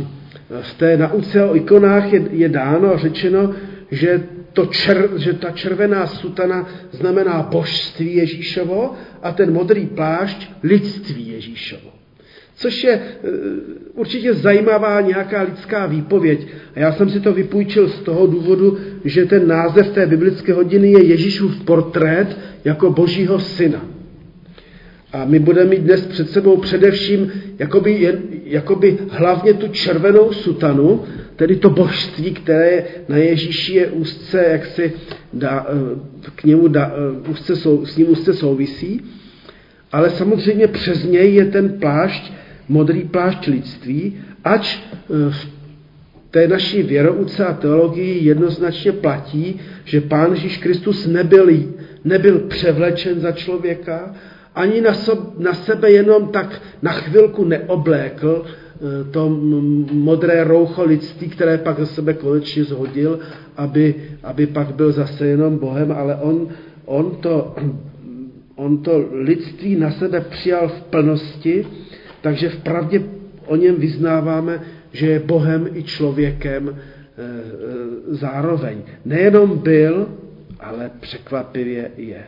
v 0.61 0.75
té 0.75 0.97
nauce 0.97 1.45
o 1.45 1.57
ikonách 1.57 2.13
je, 2.13 2.23
je 2.31 2.49
dáno 2.49 2.95
a 2.95 2.99
řečeno, 2.99 3.55
že, 3.91 4.23
to 4.53 4.67
čer, 4.67 5.09
že 5.17 5.33
ta 5.33 5.51
červená 5.51 6.07
sutana 6.07 6.69
znamená 6.91 7.43
božství 7.43 8.17
Ježíšovo 8.17 8.95
a 9.23 9.33
ten 9.33 9.53
modrý 9.53 9.87
plášť 9.87 10.51
lidství 10.63 11.29
Ježíšovo. 11.29 11.98
Což 12.59 12.85
je 12.85 13.01
určitě 13.95 14.35
zajímavá 14.35 15.01
nějaká 15.01 15.43
lidská 15.43 15.87
výpověď. 15.87 16.47
A 16.75 16.81
já 16.81 16.93
jsem 16.93 17.11
si 17.11 17.21
to 17.21 17.33
vypůjčil 17.33 17.89
z 17.89 17.99
toho 18.01 18.27
důvodu, 18.27 18.79
že 19.05 19.27
ten 19.27 19.49
název 19.49 19.89
té 19.89 20.07
biblické 20.07 20.53
hodiny 20.53 20.91
je 20.91 21.05
Ježíšův 21.05 21.65
portrét 21.65 22.39
jako 22.65 22.91
božího 22.91 23.41
syna. 23.41 23.87
A 25.13 25.25
my 25.25 25.39
budeme 25.39 25.71
mít 25.71 25.81
dnes 25.81 26.07
před 26.07 26.31
sebou 26.31 26.57
především 26.57 27.33
jakoby, 27.59 28.19
jakoby 28.45 28.99
hlavně 29.11 29.55
tu 29.55 29.69
červenou 29.69 30.33
sutanu, 30.33 31.05
tedy 31.37 31.57
to 31.57 31.71
božství, 31.71 32.35
které 32.35 32.85
na 33.09 33.17
Ježíši 33.17 33.75
je 33.75 33.87
úzce, 33.87 34.47
jak 34.51 34.67
si 34.67 34.93
dá, 35.33 35.67
eh, 35.69 36.31
k 36.35 36.45
němu 36.45 36.69
dá, 36.69 36.93
eh, 36.95 37.31
úzce 37.31 37.57
s 37.85 37.97
ním 37.97 38.11
úzce 38.11 38.35
souvisí, 38.35 39.01
ale 39.93 40.11
samozřejmě 40.11 40.67
přes 40.67 41.05
něj 41.05 41.35
je 41.35 41.45
ten 41.45 41.69
plášť, 41.69 42.33
modrý 42.69 43.05
plášť 43.05 43.47
lidství, 43.49 44.01
ač 44.45 44.65
eh, 44.77 45.31
v 45.31 45.41
té 46.31 46.49
naší 46.49 46.83
věrouce 46.83 47.47
a 47.47 47.55
teologii 47.55 48.25
jednoznačně 48.25 48.93
platí, 48.93 49.61
že 49.85 50.01
Pán 50.01 50.31
Ježíš 50.31 50.59
Kristus 50.59 51.07
nebyl, 51.07 51.49
nebyl 52.05 52.39
převlečen 52.39 53.21
za 53.21 53.33
člověka, 53.33 54.15
ani 54.55 54.81
na, 54.81 54.95
sob, 54.95 55.39
na 55.39 55.55
sebe 55.55 55.91
jenom 55.91 56.29
tak 56.29 56.63
na 56.83 56.93
chvilku 56.93 57.45
neoblékl 57.45 58.45
eh, 58.45 59.11
to 59.11 59.29
modré 59.93 60.45
roucho 60.45 60.85
lidství, 60.85 61.29
které 61.29 61.59
pak 61.59 61.79
ze 61.81 61.87
sebe 61.87 62.15
konečně 62.15 62.65
zhodil, 62.65 63.19
aby, 63.57 63.95
aby 64.23 64.47
pak 64.47 64.75
byl 64.75 64.93
zase 64.93 65.27
jenom 65.27 65.59
Bohem, 65.59 65.93
ale 65.93 66.17
on, 66.17 66.49
on, 66.85 67.17
to, 67.21 67.57
on 68.57 68.79
to 68.79 69.09
lidství 69.13 69.77
na 69.77 69.91
sebe 69.91 70.21
přijal 70.21 70.69
v 70.69 70.83
plnosti, 70.83 71.67
takže 72.21 72.49
v 72.49 72.63
pravdě 72.63 73.03
o 73.47 73.57
něm 73.57 73.77
vyznáváme, 73.77 74.61
že 74.93 75.07
je 75.07 75.19
Bohem 75.19 75.69
i 75.75 75.83
člověkem 75.83 76.69
eh, 76.69 77.23
eh, 77.23 78.15
zároveň. 78.15 78.83
Nejenom 79.05 79.59
byl, 79.59 80.09
ale 80.61 80.91
překvapivě 81.01 81.91
je. 81.97 82.25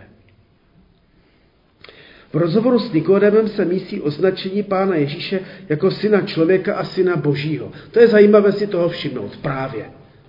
V 2.32 2.34
rozhovoru 2.34 2.78
s 2.78 2.92
Nikodemem 2.92 3.48
se 3.48 3.64
mísí 3.64 4.00
označení 4.00 4.62
Pána 4.62 4.94
Ježíše 4.94 5.40
jako 5.68 5.90
syna 5.90 6.20
člověka 6.20 6.74
a 6.74 6.84
syna 6.84 7.16
božího. 7.16 7.72
To 7.90 8.00
je 8.00 8.08
zajímavé 8.08 8.52
si 8.52 8.66
toho 8.66 8.88
všimnout 8.88 9.36
právě. 9.36 9.84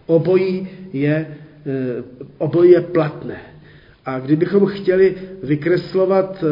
Obojí 0.05 0.67
je, 0.93 1.37
eh, 1.65 2.03
obojí 2.37 2.71
je 2.71 2.81
platné. 2.81 3.41
A 4.05 4.19
kdybychom 4.19 4.65
chtěli 4.65 5.15
vykreslovat 5.43 6.43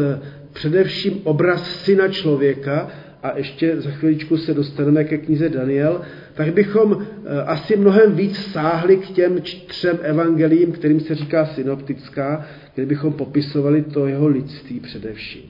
především 0.54 1.22
obraz 1.24 1.84
syna 1.84 2.08
člověka, 2.08 2.92
a 3.24 3.38
ještě 3.38 3.82
za 3.82 3.92
chviličku 3.92 4.38
se 4.38 4.54
dostaneme 4.54 5.04
ke 5.04 5.18
knize 5.18 5.50
Daniel, 5.50 6.02
tak 6.34 6.54
bychom 6.54 6.98
eh, 7.02 7.42
asi 7.42 7.76
mnohem 7.76 8.16
víc 8.16 8.38
sáhli 8.38 8.98
k 8.98 9.10
těm 9.10 9.42
třem 9.68 10.00
evangelím, 10.02 10.72
kterým 10.72 11.00
se 11.00 11.16
říká 11.16 11.46
synoptická, 11.46 12.46
kdybychom 12.76 13.14
popisovali 13.14 13.82
to 13.82 14.08
jeho 14.08 14.28
lidství 14.28 14.80
především. 14.80 15.42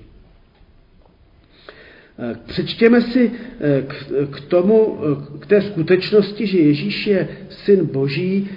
Eh, 2.19 2.35
přečtěme 2.45 3.01
si 3.01 3.31
eh, 3.31 3.83
k, 4.31 4.41
tomu, 4.41 4.97
k 5.39 5.45
té 5.45 5.61
skutečnosti, 5.61 6.47
že 6.47 6.57
Ježíš 6.59 7.07
je 7.07 7.27
syn 7.49 7.85
Boží, 7.85 8.49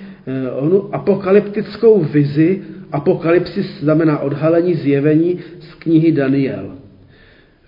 onu 0.59 0.95
apokalyptickou 0.95 2.01
vizi, 2.01 2.63
apokalypsis 2.93 3.81
znamená 3.81 4.19
odhalení 4.19 4.75
zjevení 4.75 5.39
z 5.61 5.75
knihy 5.75 6.13
Daniel. 6.13 6.71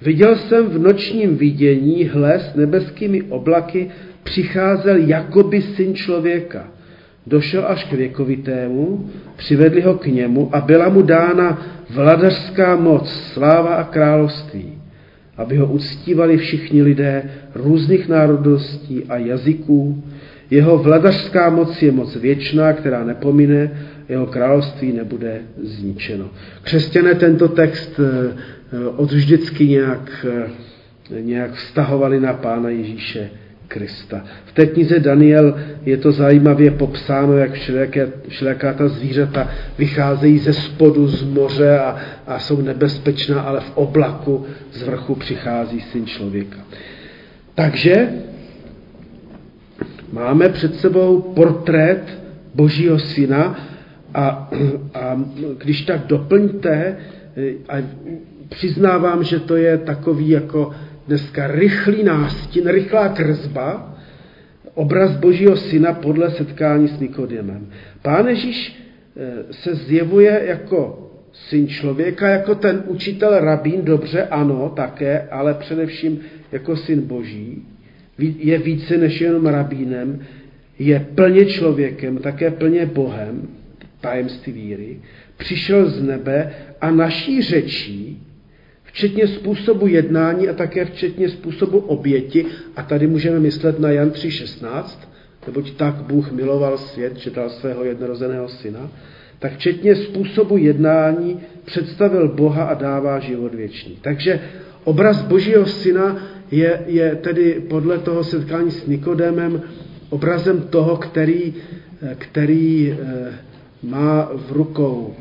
Viděl 0.00 0.36
jsem 0.36 0.66
v 0.66 0.78
nočním 0.78 1.36
vidění, 1.36 2.04
hle, 2.04 2.38
s 2.38 2.54
nebeskými 2.54 3.22
oblaky 3.22 3.90
přicházel 4.22 4.96
jakoby 4.96 5.62
syn 5.62 5.94
člověka. 5.94 6.68
Došel 7.26 7.64
až 7.66 7.84
k 7.84 7.92
věkovitému, 7.92 9.10
přivedli 9.36 9.80
ho 9.80 9.94
k 9.94 10.06
němu 10.06 10.48
a 10.52 10.60
byla 10.60 10.88
mu 10.88 11.02
dána 11.02 11.62
vladařská 11.90 12.76
moc, 12.76 13.10
sláva 13.32 13.74
a 13.74 13.84
království, 13.84 14.72
aby 15.36 15.56
ho 15.56 15.66
uctívali 15.66 16.36
všichni 16.36 16.82
lidé 16.82 17.22
různých 17.54 18.08
národností 18.08 19.04
a 19.08 19.16
jazyků. 19.16 20.04
Jeho 20.50 20.78
vladařská 20.78 21.50
moc 21.50 21.82
je 21.82 21.92
moc 21.92 22.16
věčná, 22.16 22.72
která 22.72 23.04
nepomine, 23.04 23.70
jeho 24.08 24.26
království 24.26 24.92
nebude 24.92 25.40
zničeno. 25.62 26.30
Křesťané 26.62 27.14
tento 27.14 27.48
text 27.48 28.00
eh, 28.00 28.36
Eh, 28.74 28.88
od 28.96 29.12
vždycky 29.12 29.68
nějak, 29.68 30.26
eh, 30.28 31.20
nějak 31.20 31.52
vztahovali 31.52 32.20
na 32.20 32.32
Pána 32.32 32.68
Ježíše 32.68 33.30
Krista. 33.68 34.24
V 34.44 34.52
té 34.52 34.66
knize 34.66 35.00
Daniel 35.00 35.58
je 35.82 35.96
to 35.96 36.12
zajímavě 36.12 36.70
popsáno, 36.70 37.36
jak 37.36 37.52
všelijaká 38.28 38.72
ta 38.72 38.88
zvířata 38.88 39.48
vycházejí 39.78 40.38
ze 40.38 40.52
spodu 40.52 41.08
z 41.08 41.22
moře 41.22 41.78
a, 41.78 41.96
a 42.26 42.38
jsou 42.38 42.62
nebezpečná, 42.62 43.40
ale 43.40 43.60
v 43.60 43.72
oblaku 43.74 44.46
z 44.72 44.82
vrchu 44.82 45.14
přichází 45.14 45.80
syn 45.80 46.06
člověka. 46.06 46.58
Takže 47.54 48.08
máme 50.12 50.48
před 50.48 50.76
sebou 50.76 51.20
portrét 51.20 52.18
Božího 52.54 52.98
syna 52.98 53.73
a, 54.14 54.50
a 54.94 55.24
když 55.58 55.82
tak 55.82 56.06
doplňte 56.06 56.96
a 57.68 57.74
přiznávám, 58.48 59.24
že 59.24 59.40
to 59.40 59.56
je 59.56 59.78
takový 59.78 60.28
jako 60.28 60.70
dneska 61.06 61.46
rychlý 61.46 62.04
nástin, 62.04 62.66
rychlá 62.66 63.08
kresba, 63.08 63.96
obraz 64.74 65.16
Božího 65.16 65.56
syna 65.56 65.92
podle 65.92 66.30
setkání 66.30 66.88
s 66.88 67.00
Nikodemem. 67.00 67.66
Pán 68.02 68.28
Ježíš 68.28 68.76
eh, 69.16 69.52
se 69.52 69.74
zjevuje 69.74 70.42
jako 70.46 71.10
syn 71.32 71.68
člověka, 71.68 72.28
jako 72.28 72.54
ten 72.54 72.82
učitel 72.86 73.40
rabín, 73.40 73.82
dobře, 73.84 74.22
ano, 74.22 74.72
také, 74.76 75.22
ale 75.30 75.54
především 75.54 76.20
jako 76.52 76.76
syn 76.76 77.00
Boží. 77.00 77.62
je 78.18 78.58
více 78.58 78.98
než 78.98 79.20
jenom 79.20 79.46
rabínem, 79.46 80.20
je 80.78 81.06
plně 81.14 81.44
člověkem, 81.46 82.18
také 82.18 82.50
plně 82.50 82.86
Bohem, 82.86 83.48
tajemství 84.04 84.52
víry, 84.52 85.00
přišel 85.36 85.90
z 85.90 86.02
nebe 86.02 86.54
a 86.80 86.90
naší 86.90 87.42
řečí, 87.42 88.22
včetně 88.84 89.26
způsobu 89.26 89.86
jednání 89.86 90.48
a 90.48 90.52
také 90.52 90.84
včetně 90.84 91.28
způsobu 91.28 91.78
oběti, 91.78 92.46
a 92.76 92.82
tady 92.82 93.06
můžeme 93.06 93.40
myslet 93.40 93.80
na 93.80 93.90
Jan 93.90 94.10
3.16, 94.10 94.84
neboť 95.46 95.72
tak 95.76 95.94
Bůh 95.94 96.32
miloval 96.32 96.78
svět, 96.78 97.16
že 97.16 97.30
dal 97.30 97.50
svého 97.50 97.84
jednorozeného 97.84 98.48
syna, 98.48 98.90
tak 99.38 99.52
včetně 99.52 99.96
způsobu 99.96 100.56
jednání 100.56 101.40
představil 101.64 102.28
Boha 102.28 102.64
a 102.64 102.74
dává 102.74 103.18
život 103.18 103.54
věčný. 103.54 103.98
Takže 104.00 104.40
obraz 104.84 105.22
Božího 105.22 105.66
syna 105.66 106.22
je, 106.50 106.82
je 106.86 107.14
tedy 107.14 107.62
podle 107.68 107.98
toho 107.98 108.24
setkání 108.24 108.70
s 108.70 108.86
Nikodemem 108.86 109.62
obrazem 110.10 110.60
toho, 110.60 110.96
který, 110.96 111.54
který 112.18 112.92
eh, 112.92 113.53
má 113.84 114.30
v 114.34 114.52
rukou 114.52 115.14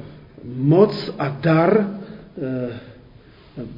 moc 0.43 1.13
a 1.19 1.37
dar 1.41 1.87
eh, 2.41 2.69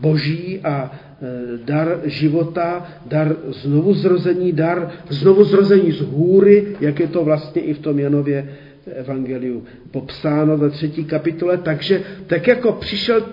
boží 0.02 0.60
a 0.64 0.92
eh, 0.92 1.58
dar 1.66 2.00
života, 2.06 2.88
dar 3.06 3.36
znovuzrození, 3.48 4.52
dar 4.52 4.92
znovuzrození 5.10 5.92
z 5.92 6.02
hůry, 6.02 6.76
jak 6.82 7.00
je 7.00 7.08
to 7.08 7.24
vlastně 7.24 7.62
i 7.62 7.74
v 7.74 7.80
tom 7.80 8.00
Janově 8.00 8.50
evangeliu 8.86 9.64
popsáno 9.92 10.58
ve 10.58 10.70
třetí 10.70 11.04
kapitole. 11.06 11.58
Takže 11.58 12.02
tak 12.28 12.48
jako 12.48 12.72
přišel 12.72 13.26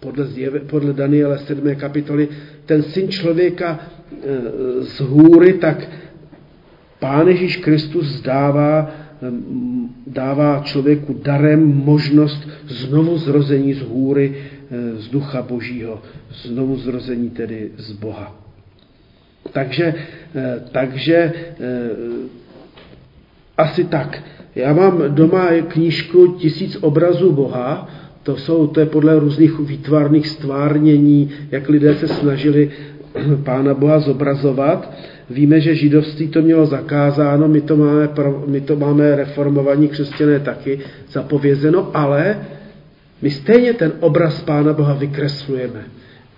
podle, 0.00 0.24
zjeve, 0.24 0.60
podle 0.60 0.92
Daniele 0.92 1.38
7. 1.38 1.74
kapitoly 1.74 2.28
ten 2.66 2.82
syn 2.82 3.08
člověka 3.08 3.80
z 4.80 5.00
hůry, 5.00 5.52
tak 5.52 5.88
Pán 6.98 7.28
Ježíš 7.28 7.56
Kristus 7.56 8.20
dává, 8.20 8.90
dává 10.06 10.60
člověku 10.64 11.20
darem 11.22 11.66
možnost 11.84 12.48
znovu 12.66 13.18
zrození 13.18 13.74
z 13.74 13.82
hůry, 13.82 14.34
eh, 14.70 14.96
z 14.96 15.08
ducha 15.08 15.42
božího, 15.42 16.02
znovu 16.30 16.76
zrození 16.76 17.30
tedy 17.30 17.70
z 17.76 17.92
Boha. 17.92 18.36
Takže, 19.52 19.94
eh, 20.34 20.60
takže 20.72 21.14
eh, 21.14 21.32
asi 23.58 23.84
tak. 23.84 24.22
Já 24.54 24.72
mám 24.72 25.02
doma 25.08 25.48
knížku 25.68 26.26
Tisíc 26.26 26.76
obrazů 26.80 27.32
Boha, 27.32 27.88
to, 28.22 28.36
jsou, 28.36 28.66
to 28.66 28.80
je 28.80 28.86
podle 28.86 29.18
různých 29.18 29.58
výtvarných 29.58 30.26
stvárnění, 30.28 31.30
jak 31.50 31.68
lidé 31.68 31.94
se 31.94 32.08
snažili 32.08 32.70
Pána 33.44 33.74
Boha 33.74 33.98
zobrazovat. 34.00 34.92
Víme, 35.30 35.60
že 35.60 35.74
židovství 35.74 36.28
to 36.28 36.42
mělo 36.42 36.66
zakázáno, 36.66 37.48
my 37.48 37.60
to 37.60 37.76
máme, 37.76 38.08
my 38.46 38.60
to 38.60 38.76
máme 38.76 39.16
reformovaní 39.16 39.88
křesťané 39.88 40.40
taky 40.40 40.80
zapovězeno, 41.08 41.90
ale 41.96 42.46
my 43.22 43.30
stejně 43.30 43.72
ten 43.74 43.92
obraz 44.00 44.42
Pána 44.42 44.72
Boha 44.72 44.94
vykreslujeme 44.94 45.84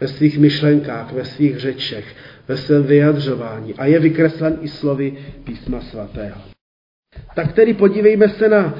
ve 0.01 0.09
svých 0.09 0.39
myšlenkách, 0.39 1.13
ve 1.13 1.25
svých 1.25 1.59
řečech, 1.59 2.05
ve 2.49 2.57
svém 2.57 2.83
vyjadřování 2.83 3.75
a 3.75 3.87
je 3.87 3.99
vykreslen 3.99 4.59
i 4.61 4.69
slovy 4.69 5.13
písma 5.45 5.81
svatého. 5.81 6.41
Tak 7.35 7.53
tedy 7.53 7.75
podívejme 7.75 8.29
se 8.29 8.49
na 8.49 8.75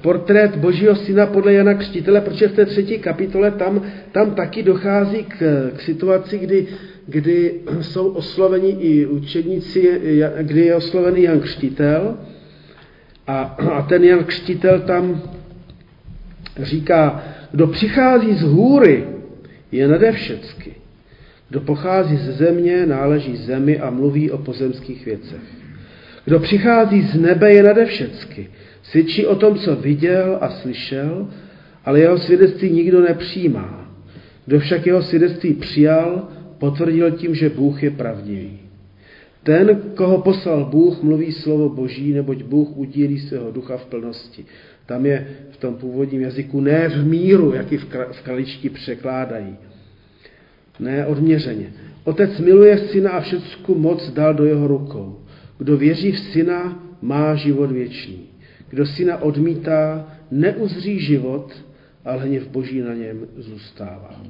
portrét 0.00 0.56
Božího 0.56 0.96
syna 0.96 1.26
podle 1.26 1.52
Jana 1.52 1.74
Křtitele, 1.74 2.20
protože 2.20 2.48
v 2.48 2.52
té 2.52 2.66
třetí 2.66 2.98
kapitole 2.98 3.50
tam, 3.50 3.82
tam 4.12 4.34
taky 4.34 4.62
dochází 4.62 5.24
k, 5.24 5.38
k 5.76 5.80
situaci, 5.80 6.38
kdy, 6.38 6.66
kdy 7.06 7.54
jsou 7.80 8.08
osloveni 8.08 8.70
i 8.70 9.06
učedníci, 9.06 10.00
kdy 10.42 10.60
je 10.60 10.74
oslovený 10.74 11.22
Jan 11.22 11.40
Křtitel 11.40 12.16
a, 13.26 13.42
a 13.42 13.82
ten 13.82 14.04
Jan 14.04 14.24
Křtitel 14.24 14.80
tam 14.80 15.22
říká, 16.58 17.22
kdo 17.50 17.66
přichází 17.66 18.34
z 18.34 18.42
hůry, 18.42 19.04
je 19.72 19.88
nade 19.88 20.12
všecky. 20.12 20.74
Kdo 21.48 21.60
pochází 21.60 22.16
ze 22.16 22.32
země, 22.32 22.86
náleží 22.86 23.36
zemi 23.36 23.80
a 23.80 23.90
mluví 23.90 24.30
o 24.30 24.38
pozemských 24.38 25.06
věcech. 25.06 25.40
Kdo 26.24 26.40
přichází 26.40 27.02
z 27.02 27.20
nebe, 27.20 27.52
je 27.52 27.62
nade 27.62 27.84
všecky. 27.84 28.50
Svědčí 28.82 29.26
o 29.26 29.36
tom, 29.36 29.58
co 29.58 29.76
viděl 29.76 30.38
a 30.40 30.50
slyšel, 30.50 31.28
ale 31.84 32.00
jeho 32.00 32.18
svědectví 32.18 32.70
nikdo 32.70 33.00
nepřijímá. 33.00 33.90
Kdo 34.46 34.60
však 34.60 34.86
jeho 34.86 35.02
svědectví 35.02 35.54
přijal, 35.54 36.28
potvrdil 36.62 37.10
tím, 37.10 37.34
že 37.34 37.48
Bůh 37.48 37.82
je 37.82 37.90
pravdivý. 37.90 38.58
Ten, 39.42 39.82
koho 39.94 40.18
poslal 40.18 40.64
Bůh, 40.64 41.02
mluví 41.02 41.32
slovo 41.32 41.68
Boží, 41.68 42.12
neboť 42.12 42.42
Bůh 42.42 42.76
udílí 42.76 43.18
svého 43.18 43.50
ducha 43.50 43.76
v 43.76 43.86
plnosti. 43.86 44.44
Tam 44.86 45.06
je 45.06 45.26
v 45.50 45.56
tom 45.56 45.74
původním 45.74 46.20
jazyku 46.20 46.60
ne 46.60 46.88
v 46.88 47.06
míru, 47.06 47.52
jak 47.54 47.72
i 47.72 47.78
v 48.12 48.22
kaličti 48.22 48.70
překládají. 48.70 49.56
Ne 50.80 51.06
odměřeně. 51.06 51.72
Otec 52.04 52.38
miluje 52.38 52.78
syna 52.78 53.10
a 53.10 53.20
všecku 53.20 53.74
moc 53.74 54.10
dal 54.10 54.34
do 54.34 54.44
jeho 54.44 54.66
rukou. 54.66 55.18
Kdo 55.58 55.76
věří 55.76 56.12
v 56.12 56.18
syna, 56.18 56.82
má 57.02 57.34
život 57.34 57.70
věčný. 57.70 58.20
Kdo 58.68 58.86
syna 58.86 59.22
odmítá, 59.22 60.08
neuzří 60.30 61.00
život, 61.00 61.52
ale 62.04 62.22
hněv 62.22 62.48
boží 62.48 62.80
na 62.80 62.94
něm 62.94 63.26
zůstává. 63.36 64.22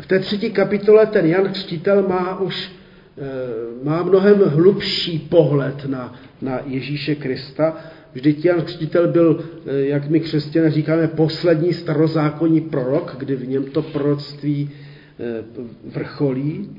V 0.00 0.06
té 0.06 0.18
třetí 0.18 0.50
kapitole 0.50 1.06
ten 1.06 1.26
Jan 1.26 1.52
Křtitel 1.52 2.02
má 2.08 2.40
už 2.40 2.72
eh, 3.18 3.84
má 3.84 4.02
mnohem 4.02 4.38
hlubší 4.38 5.18
pohled 5.18 5.84
na, 5.86 6.14
na 6.42 6.60
Ježíše 6.66 7.14
Krista. 7.14 7.76
Vždyť 8.12 8.44
Jan 8.44 8.62
Křtitel 8.62 9.08
byl, 9.08 9.44
eh, 9.66 9.80
jak 9.80 10.08
my 10.08 10.20
křesťané 10.20 10.70
říkáme, 10.70 11.08
poslední 11.08 11.72
starozákonní 11.72 12.60
prorok, 12.60 13.16
kdy 13.18 13.36
v 13.36 13.48
něm 13.48 13.64
to 13.64 13.82
proroctví 13.82 14.70
eh, 14.70 15.42
vrcholí. 15.84 16.70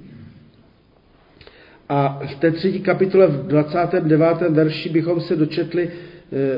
A 1.89 2.19
v 2.27 2.35
té 2.35 2.51
třetí 2.51 2.79
kapitole 2.79 3.27
v 3.27 3.47
29. 3.47 4.41
verši 4.49 4.89
bychom 4.89 5.21
se 5.21 5.35
dočetli 5.35 5.89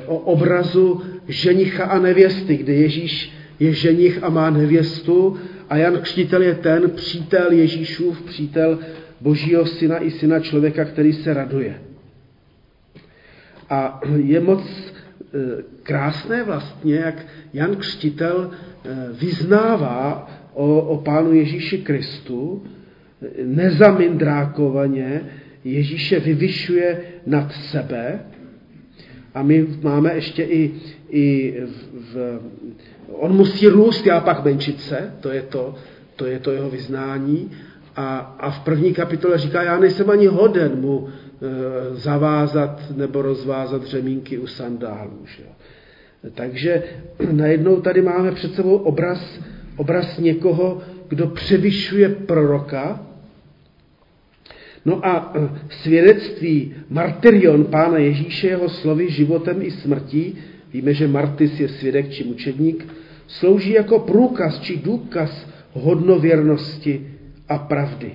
o 0.06 0.18
obrazu 0.18 1.02
ženicha 1.28 1.84
a 1.86 2.00
nevěsty, 2.00 2.58
kde 2.58 2.74
Ježíš 2.74 3.32
je 3.60 3.74
ženich 3.74 4.24
a 4.24 4.30
má 4.30 4.50
nevěstu 4.50 5.38
a 5.70 5.78
Jan 5.78 5.98
Křtitel 5.98 6.42
je 6.42 6.56
ten 6.56 6.90
přítel 6.90 7.52
Ježíšův, 7.52 8.22
přítel 8.22 8.80
Božího 9.22 9.66
syna 9.66 10.04
i 10.04 10.12
syna 10.12 10.40
člověka, 10.40 10.86
který 10.86 11.14
se 11.14 11.34
raduje. 11.34 11.82
A 13.70 14.02
je 14.16 14.40
moc 14.40 14.62
e, 14.62 14.94
krásné 15.84 16.44
vlastně, 16.44 16.96
jak 16.96 17.26
Jan 17.54 17.76
Křtitel 17.76 18.52
e, 18.52 18.90
vyznává 19.14 20.32
o, 20.54 20.82
o 20.82 20.98
Pánu 20.98 21.34
Ježíši 21.34 21.78
Kristu, 21.78 22.64
nezamindrákovaně 23.44 25.22
Ježíše 25.64 26.20
vyvyšuje 26.20 27.02
nad 27.26 27.52
sebe 27.52 28.20
a 29.34 29.44
my 29.44 29.68
máme 29.82 30.14
ještě 30.14 30.44
i, 30.44 30.72
i 31.10 31.56
v, 31.66 32.14
v, 32.14 32.40
on 33.14 33.36
musí 33.36 33.68
růst, 33.68 34.06
já 34.06 34.20
pak 34.20 34.46
menšit 34.46 34.82
se, 34.82 35.14
to 35.20 35.32
je 35.32 35.42
to, 35.42 35.76
to, 36.16 36.26
je 36.26 36.40
to 36.40 36.52
jeho 36.52 36.70
vyznání 36.70 37.52
a, 37.96 38.18
a 38.40 38.52
v 38.52 38.60
první 38.60 38.94
kapitole 38.94 39.38
říká, 39.38 39.64
já 39.64 39.80
nejsem 39.80 40.10
ani 40.10 40.26
hoden 40.26 40.82
mu 40.82 41.08
e, 41.08 41.96
zavázat 41.96 42.84
nebo 42.96 43.22
rozvázat 43.22 43.84
řemínky 43.84 44.38
u 44.38 44.48
sandálů. 44.48 45.26
Že? 45.26 45.44
Takže 46.36 46.84
najednou 47.32 47.82
tady 47.82 48.02
máme 48.02 48.32
před 48.32 48.56
sebou 48.56 48.78
obraz, 48.78 49.40
obraz 49.78 50.20
někoho, 50.20 50.82
kdo 51.08 51.28
převyšuje 51.28 52.10
proroka, 52.10 53.00
No 54.86 55.06
a 55.06 55.34
e, 55.36 55.50
svědectví 55.70 56.74
martyrion 56.90 57.66
Pána 57.66 57.98
Ježíše, 57.98 58.48
jeho 58.48 58.70
slovy 58.70 59.12
životem 59.12 59.62
i 59.62 59.72
smrtí, 59.72 60.38
víme, 60.74 60.94
že 60.94 61.08
martys 61.08 61.60
je 61.60 61.68
svědek 61.68 62.10
či 62.10 62.24
mučedník, 62.24 62.88
slouží 63.30 63.72
jako 63.72 64.00
průkaz 64.00 64.60
či 64.60 64.78
důkaz 64.78 65.48
hodnověrnosti 65.74 67.08
a 67.50 67.58
pravdy. 67.58 68.12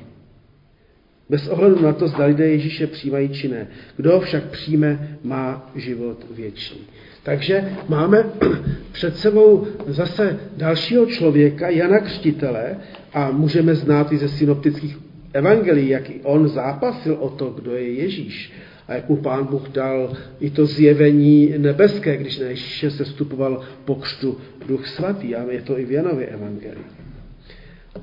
Bez 1.31 1.49
ohledu 1.49 1.83
na 1.83 1.93
to, 1.93 2.09
zda 2.09 2.25
lidé 2.25 2.49
Ježíše 2.49 2.87
přijímají 2.87 3.29
či 3.29 3.49
ne. 3.49 3.67
Kdo 3.97 4.13
ho 4.13 4.21
však 4.21 4.45
přijme, 4.45 5.19
má 5.23 5.71
život 5.75 6.27
věčný. 6.31 6.81
Takže 7.23 7.73
máme 7.89 8.25
před 8.93 9.17
sebou 9.17 9.67
zase 9.87 10.39
dalšího 10.57 11.07
člověka, 11.07 11.69
Jana 11.69 11.99
Křtitele, 11.99 12.77
a 13.13 13.31
můžeme 13.31 13.75
znát 13.75 14.13
i 14.13 14.19
ze 14.19 14.29
synoptických 14.29 14.99
evangelii, 15.33 15.89
jak 15.89 16.11
i 16.11 16.21
on 16.23 16.49
zápasil 16.49 17.17
o 17.21 17.29
to, 17.29 17.51
kdo 17.51 17.73
je 17.73 17.93
Ježíš 17.93 18.53
a 18.89 18.95
jak 18.95 19.09
mu 19.09 19.17
pán 19.17 19.45
Bůh 19.45 19.69
dal 19.69 20.13
i 20.41 20.51
to 20.51 20.67
zjevení 20.67 21.55
nebeské, 21.59 22.17
když 22.17 22.39
na 22.39 22.47
Ježíše 22.47 22.91
se 22.91 23.05
vstupoval 23.05 23.61
po 23.85 23.95
křtu 23.95 24.39
duch 24.69 24.87
svatý 24.87 25.35
a 25.35 25.53
je 25.53 25.63
to 25.63 25.79
i 25.79 25.85
v 25.85 25.91
Janově 25.91 26.27
evangelii. 26.27 26.85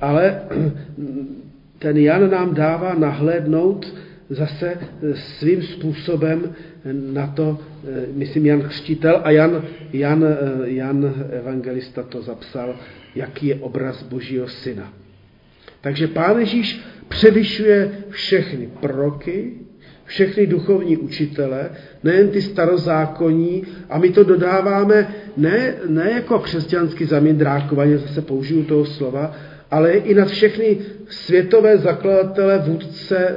Ale 0.01 0.41
ten 1.79 1.97
Jan 1.97 2.31
nám 2.31 2.53
dává 2.53 2.93
nahlédnout 2.93 3.93
zase 4.29 4.77
svým 5.13 5.63
způsobem 5.63 6.55
na 7.13 7.27
to, 7.27 7.59
myslím 8.13 8.45
Jan 8.45 8.61
Křtitel 8.61 9.21
a 9.23 9.31
Jan, 9.31 9.63
Jan, 9.93 10.25
Jan 10.63 11.13
Evangelista 11.31 12.03
to 12.03 12.21
zapsal, 12.21 12.75
jaký 13.15 13.47
je 13.47 13.55
obraz 13.55 14.03
Božího 14.03 14.47
syna. 14.47 14.93
Takže 15.81 16.07
Pán 16.07 16.39
Ježíš 16.39 16.81
převyšuje 17.07 17.91
všechny 18.09 18.69
proroky, 18.79 19.53
všechny 20.11 20.47
duchovní 20.47 20.97
učitele, 20.97 21.69
nejen 22.03 22.29
ty 22.29 22.41
starozákonní, 22.41 23.63
a 23.89 23.97
my 23.97 24.09
to 24.09 24.23
dodáváme 24.23 25.15
ne, 25.37 25.75
ne 25.87 26.11
jako 26.11 26.39
křesťansky 26.39 27.05
zamindrákovaně, 27.05 27.97
zase 27.97 28.21
použiju 28.21 28.63
toho 28.63 28.85
slova, 28.85 29.35
ale 29.71 29.91
i 29.91 30.13
nad 30.13 30.27
všechny 30.27 30.77
světové 31.09 31.77
zakladatele, 31.77 32.59
vůdce 32.59 33.17
e, 33.17 33.33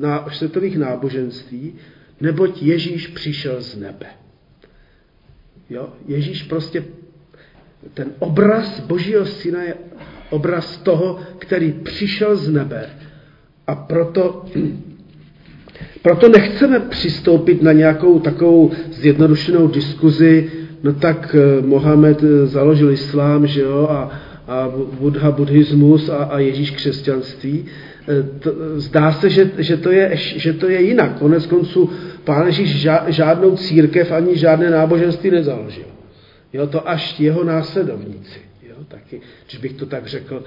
na, 0.00 0.26
světových 0.30 0.78
náboženství, 0.78 1.74
neboť 2.20 2.62
Ježíš 2.62 3.06
přišel 3.06 3.62
z 3.62 3.76
nebe. 3.76 4.06
Jo? 5.70 5.88
Ježíš 6.06 6.42
prostě, 6.42 6.84
ten 7.94 8.08
obraz 8.18 8.80
Božího 8.80 9.26
syna 9.26 9.62
je 9.62 9.74
obraz 10.30 10.76
toho, 10.76 11.18
který 11.38 11.72
přišel 11.72 12.36
z 12.36 12.48
nebe. 12.48 12.90
A 13.66 13.74
proto 13.74 14.46
proto 16.02 16.28
nechceme 16.28 16.80
přistoupit 16.80 17.62
na 17.62 17.72
nějakou 17.72 18.20
takovou 18.20 18.70
zjednodušenou 18.92 19.68
diskuzi, 19.68 20.50
no 20.82 20.92
tak 20.92 21.36
eh, 21.38 21.66
Mohamed 21.66 22.22
eh, 22.22 22.46
založil 22.46 22.90
islám, 22.90 23.46
že 23.46 23.60
jo, 23.60 23.88
a, 23.90 24.10
a 24.48 24.68
Buddha 25.00 25.30
buddhismus 25.30 26.08
a, 26.08 26.16
a 26.16 26.38
Ježíš 26.38 26.70
křesťanství. 26.70 27.66
Eh, 28.08 28.22
to, 28.38 28.52
zdá 28.80 29.12
se, 29.12 29.30
že, 29.30 29.50
že, 29.58 29.76
to 29.76 29.90
je, 29.90 30.10
že 30.16 30.52
to 30.52 30.68
je 30.68 30.82
jinak. 30.82 31.18
Konec 31.18 31.46
konců 31.46 31.90
pán 32.24 32.46
Ježíš 32.46 32.88
žádnou 33.06 33.56
církev 33.56 34.12
ani 34.12 34.36
žádné 34.36 34.70
náboženství 34.70 35.30
nezaložil. 35.30 35.84
Jo, 36.52 36.66
to 36.66 36.88
až 36.88 37.20
jeho 37.20 37.44
následovníci. 37.44 38.38
Jo, 38.68 38.74
taky, 38.88 39.20
když 39.48 39.60
bych 39.60 39.72
to 39.72 39.86
tak 39.86 40.06
řekl, 40.06 40.44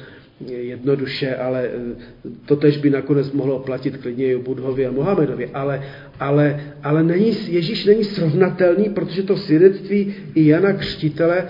jednoduše, 0.48 1.36
ale 1.36 1.64
eh, 1.64 2.30
to 2.46 2.56
tež 2.56 2.78
by 2.78 2.90
nakonec 2.90 3.32
mohlo 3.32 3.60
platit 3.60 3.98
klidně 3.98 4.26
i 4.26 4.38
Budhovi 4.38 4.86
a 4.86 4.92
Mohamedovi. 4.92 5.50
Ale, 5.54 5.84
ale, 6.20 6.74
ale 6.84 7.04
není, 7.04 7.38
Ježíš 7.48 7.86
není 7.86 8.04
srovnatelný, 8.04 8.90
protože 8.90 9.24
to 9.24 9.38
svědectví 9.38 10.16
i 10.36 10.48
Jana 10.48 10.74
Křtitele 10.74 11.48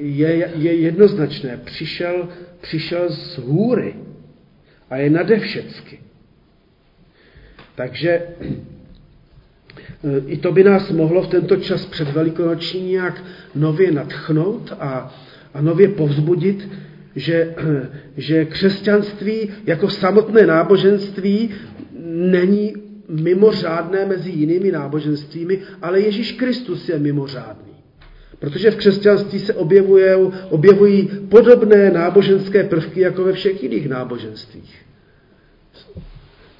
je, 0.00 0.50
je 0.54 0.74
jednoznačné. 0.74 1.60
Přišel, 1.64 2.28
přišel 2.60 3.10
z 3.10 3.38
hůry 3.38 3.94
a 4.90 4.96
je 4.96 5.10
nade 5.10 5.38
všecky. 5.38 5.98
Takže 7.74 8.10
eh, 8.10 8.26
i 10.26 10.36
to 10.36 10.52
by 10.52 10.64
nás 10.64 10.90
mohlo 10.90 11.22
v 11.22 11.28
tento 11.28 11.56
čas 11.56 11.86
před 11.86 12.12
Velikonoční 12.12 12.90
nějak 12.90 13.24
nově 13.54 13.92
natchnout 13.92 14.72
a, 14.78 15.14
a 15.54 15.60
nově 15.60 15.88
povzbudit, 15.88 16.68
že, 17.16 17.54
že 18.16 18.44
křesťanství 18.44 19.50
jako 19.66 19.90
samotné 19.90 20.46
náboženství 20.46 21.50
není 22.08 22.74
mimořádné 23.08 24.06
mezi 24.06 24.30
jinými 24.30 24.72
náboženstvími, 24.72 25.58
ale 25.82 26.00
Ježíš 26.00 26.32
Kristus 26.32 26.88
je 26.88 26.98
mimořádný. 26.98 27.72
Protože 28.38 28.70
v 28.70 28.76
křesťanství 28.76 29.38
se 29.38 29.54
objevují, 29.54 30.04
objevují 30.50 31.10
podobné 31.28 31.90
náboženské 31.90 32.64
prvky 32.64 33.00
jako 33.00 33.24
ve 33.24 33.32
všech 33.32 33.62
jiných 33.62 33.88
náboženstvích. 33.88 34.76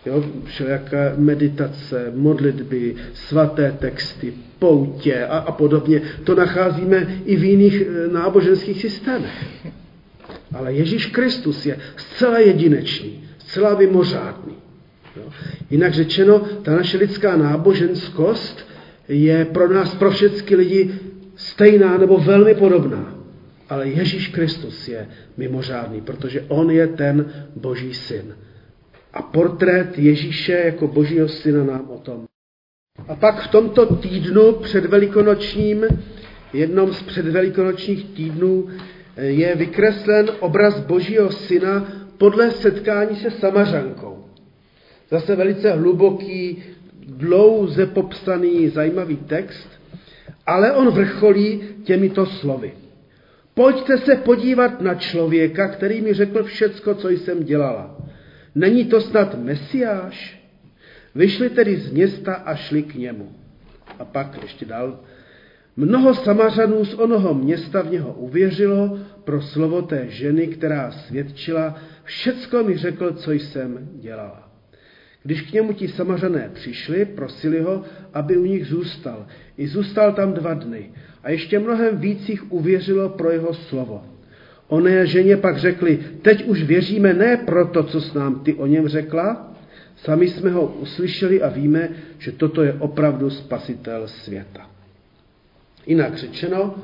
Jo, 0.07 0.25
všelijaká 0.45 1.13
meditace, 1.17 2.13
modlitby, 2.15 2.95
svaté 3.15 3.77
texty, 3.79 4.33
poutě 4.59 5.25
a, 5.25 5.39
a 5.39 5.53
podobně. 5.53 6.03
To 6.25 6.35
nacházíme 6.35 7.21
i 7.25 7.37
v 7.37 7.45
jiných 7.45 7.83
eh, 7.83 8.09
náboženských 8.13 8.81
systémech. 8.81 9.67
Ale 10.55 10.73
Ježíš 10.73 11.07
Kristus 11.07 11.67
je 11.67 11.79
zcela 11.97 12.39
jedinečný, 12.39 13.25
zcela 13.39 13.79
mimořádný. 13.79 14.55
Jo? 15.17 15.23
Jinak 15.71 15.95
řečeno, 15.95 16.39
ta 16.39 16.77
naše 16.77 16.99
lidská 16.99 17.37
náboženskost 17.37 18.69
je 19.09 19.45
pro 19.45 19.69
nás, 19.75 19.95
pro 19.95 20.11
všechny 20.11 20.57
lidi 20.57 20.95
stejná 21.37 21.99
nebo 21.99 22.19
velmi 22.19 22.55
podobná. 22.55 23.15
Ale 23.69 23.89
Ježíš 23.89 24.29
Kristus 24.29 24.89
je 24.89 25.09
mimořádný, 25.37 26.01
protože 26.01 26.45
on 26.49 26.71
je 26.71 26.87
ten 26.87 27.33
boží 27.57 27.95
syn. 27.95 28.37
A 29.13 29.23
portrét 29.23 29.99
Ježíše 29.99 30.53
jako 30.53 30.89
božího 30.89 31.29
syna 31.29 31.65
nám 31.65 31.91
o 31.91 31.99
tom. 31.99 32.25
A 33.09 33.15
pak 33.15 33.43
v 33.43 33.49
tomto 33.49 33.97
týdnu 33.97 34.53
předvelikonočním, 34.53 35.85
jednom 36.53 36.93
z 36.93 37.03
předvelikonočních 37.03 38.05
týdnů, 38.05 38.69
je 39.17 39.55
vykreslen 39.55 40.31
obraz 40.41 40.81
Božího 40.81 41.31
syna 41.31 41.93
podle 42.19 42.51
setkání 42.51 43.17
se 43.17 43.31
Samařankou. 43.31 44.25
Zase 45.11 45.37
velice 45.37 45.73
hluboký, 45.73 46.63
dlouze 47.07 47.87
popsaný, 47.87 48.69
zajímavý 48.69 49.17
text, 49.17 49.69
ale 50.47 50.73
on 50.73 50.91
vrcholí 50.91 51.61
těmito 51.85 52.27
slovy. 52.27 52.73
Pojďte 53.55 53.99
se 53.99 54.17
podívat 54.17 54.81
na 54.81 54.95
člověka, 54.95 55.69
který 55.69 56.01
mi 56.01 56.15
řekl 56.15 56.45
všecko, 56.45 56.95
co 56.95 57.09
jsem 57.09 57.45
dělala. 57.45 57.99
Není 58.55 58.85
to 58.85 59.01
snad 59.01 59.43
Mesiáš? 59.43 60.43
Vyšli 61.15 61.51
tedy 61.51 61.77
z 61.77 61.93
města 61.93 62.35
a 62.35 62.55
šli 62.55 62.83
k 62.83 62.95
němu. 62.95 63.33
A 63.99 64.05
pak 64.05 64.43
ještě 64.43 64.65
dál 64.65 65.01
Mnoho 65.77 66.15
samařanů 66.15 66.85
z 66.85 66.95
onoho 66.95 67.35
města 67.35 67.83
v 67.83 67.91
něho 67.91 68.13
uvěřilo 68.13 68.99
pro 69.25 69.43
slovo 69.43 69.83
té 69.83 70.07
ženy, 70.09 70.47
která 70.47 70.91
svědčila, 70.91 71.75
všecko 72.05 72.65
mi 72.65 72.77
řekl, 72.77 73.13
co 73.13 73.33
jsem 73.33 73.89
dělala. 73.95 74.51
Když 75.23 75.43
k 75.43 75.53
němu 75.53 75.73
ti 75.73 75.89
samařané 75.89 76.51
přišli, 76.53 77.05
prosili 77.05 77.61
ho, 77.61 77.83
aby 78.15 78.37
u 78.37 78.45
nich 78.45 78.67
zůstal. 78.67 79.27
I 79.59 79.69
zůstal 79.69 80.13
tam 80.13 80.33
dva 80.33 80.55
dny. 80.55 80.91
A 81.23 81.31
ještě 81.31 81.59
mnohem 81.59 81.97
víc 81.97 82.29
jich 82.29 82.53
uvěřilo 82.53 83.09
pro 83.09 83.31
jeho 83.31 83.55
slovo. 83.55 84.05
Oné 84.69 85.07
ženě 85.07 85.37
pak 85.37 85.59
řekli, 85.59 85.99
teď 86.23 86.45
už 86.45 86.63
věříme 86.63 87.15
ne 87.15 87.37
proto, 87.37 87.83
co 87.83 88.01
s 88.01 88.15
nám 88.15 88.41
ty 88.41 88.55
o 88.55 88.67
něm 88.67 88.89
řekla, 88.89 89.55
sami 89.97 90.29
jsme 90.29 90.51
ho 90.51 90.67
uslyšeli 90.67 91.43
a 91.43 91.49
víme, 91.49 91.89
že 92.19 92.33
toto 92.33 92.63
je 92.63 92.73
opravdu 92.73 93.31
spasitel 93.31 94.09
světa. 94.09 94.76
Jinak 95.87 96.17
řečeno, 96.17 96.75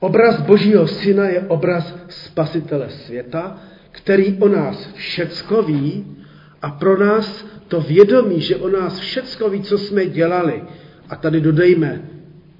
obraz 0.00 0.40
Božího 0.40 0.88
syna 0.88 1.28
je 1.28 1.40
obraz 1.40 1.94
spasitele 2.08 2.90
světa, 2.90 3.58
který 3.90 4.36
o 4.40 4.48
nás 4.48 4.92
všecko 4.94 5.62
ví 5.62 6.16
a 6.62 6.70
pro 6.70 6.98
nás 6.98 7.46
to 7.68 7.80
vědomí, 7.80 8.40
že 8.40 8.56
o 8.56 8.68
nás 8.68 8.98
všecko 8.98 9.50
ví, 9.50 9.62
co 9.62 9.78
jsme 9.78 10.06
dělali. 10.06 10.62
A 11.08 11.16
tady 11.16 11.40
dodejme, 11.40 12.02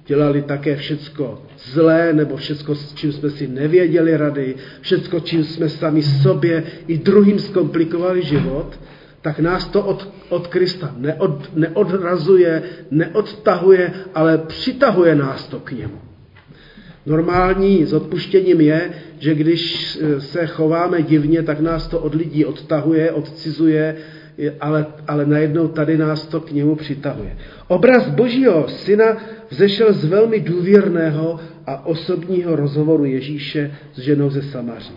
dělali 0.07 0.41
také 0.41 0.75
všecko 0.75 1.41
zlé, 1.57 2.13
nebo 2.13 2.37
všecko, 2.37 2.75
s 2.75 2.93
čím 2.93 3.11
jsme 3.11 3.29
si 3.29 3.47
nevěděli 3.47 4.17
rady, 4.17 4.55
všecko, 4.81 5.19
čím 5.19 5.43
jsme 5.43 5.69
sami 5.69 6.03
sobě 6.03 6.63
i 6.87 6.97
druhým 6.97 7.39
zkomplikovali 7.39 8.23
život, 8.23 8.79
tak 9.21 9.39
nás 9.39 9.67
to 9.67 9.83
od, 9.83 10.09
od 10.29 10.47
Krista 10.47 10.93
neod, 10.97 11.55
neodrazuje, 11.55 12.63
neodtahuje, 12.91 13.93
ale 14.13 14.37
přitahuje 14.37 15.15
nás 15.15 15.47
to 15.47 15.59
k 15.59 15.71
němu. 15.71 15.99
Normální 17.05 17.85
s 17.85 17.93
odpuštěním 17.93 18.61
je, 18.61 18.91
že 19.19 19.35
když 19.35 19.97
se 20.19 20.47
chováme 20.47 21.01
divně, 21.01 21.43
tak 21.43 21.59
nás 21.59 21.87
to 21.87 21.99
od 21.99 22.15
lidí 22.15 22.45
odtahuje, 22.45 23.11
odcizuje, 23.11 23.95
ale, 24.59 24.85
ale 25.07 25.25
najednou 25.25 25.67
tady 25.67 25.97
nás 25.97 26.25
to 26.25 26.39
k 26.41 26.51
němu 26.51 26.75
přitahuje. 26.75 27.37
Obraz 27.67 28.09
Božího 28.09 28.67
syna 28.67 29.17
vzešel 29.49 29.93
z 29.93 30.05
velmi 30.05 30.39
důvěrného 30.39 31.39
a 31.65 31.85
osobního 31.85 32.55
rozhovoru 32.55 33.05
Ježíše 33.05 33.71
s 33.93 33.99
ženou 33.99 34.29
ze 34.29 34.41
Samaří. 34.41 34.93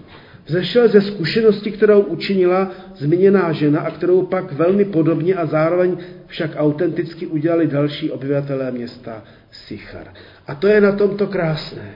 Zešel 0.47 0.89
ze 0.89 1.01
zkušenosti, 1.01 1.71
kterou 1.71 2.01
učinila 2.01 2.71
zmíněná 2.97 3.53
žena 3.53 3.81
a 3.81 3.91
kterou 3.91 4.23
pak 4.23 4.53
velmi 4.53 4.85
podobně 4.85 5.35
a 5.35 5.47
zároveň 5.47 5.97
však 6.27 6.51
autenticky 6.57 7.27
udělali 7.27 7.67
další 7.67 8.11
obyvatelé 8.11 8.71
města 8.71 9.25
Sichar. 9.51 10.07
A 10.47 10.55
to 10.55 10.67
je 10.67 10.81
na 10.81 10.93
tomto 10.93 11.27
krásné, 11.27 11.91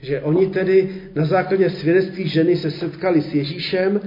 že 0.00 0.20
oni 0.20 0.46
tedy 0.46 0.88
na 1.14 1.24
základě 1.24 1.70
svědectví 1.70 2.28
ženy 2.28 2.56
se 2.56 2.70
setkali 2.70 3.22
s 3.22 3.34
Ježíšem 3.34 4.00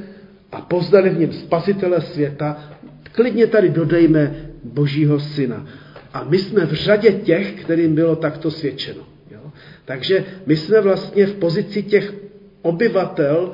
a 0.51 0.61
poznali 0.61 1.09
v 1.09 1.19
něm 1.19 1.31
spasitele 1.31 2.01
světa. 2.01 2.71
Klidně 3.11 3.47
tady 3.47 3.69
dodejme 3.69 4.35
Božího 4.63 5.19
syna. 5.19 5.67
A 6.13 6.23
my 6.23 6.39
jsme 6.39 6.65
v 6.65 6.73
řadě 6.73 7.11
těch, 7.11 7.51
kterým 7.51 7.95
bylo 7.95 8.15
takto 8.15 8.51
svědčeno. 8.51 9.03
Jo? 9.31 9.51
Takže 9.85 10.25
my 10.45 10.55
jsme 10.55 10.81
vlastně 10.81 11.25
v 11.25 11.35
pozici 11.35 11.83
těch 11.83 12.13
obyvatel 12.61 13.51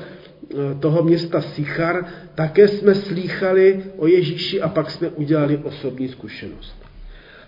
toho 0.79 1.03
města 1.03 1.41
Sichar, 1.41 2.05
také 2.36 2.67
jsme 2.67 2.95
slýchali 2.95 3.83
o 3.97 4.07
Ježíši 4.07 4.62
a 4.62 4.69
pak 4.69 4.91
jsme 4.91 5.10
udělali 5.10 5.57
osobní 5.57 6.07
zkušenost. 6.07 6.88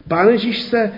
Pán 0.08 0.28
Ježíš 0.28 0.62
se 0.62 0.80
e, 0.80 0.92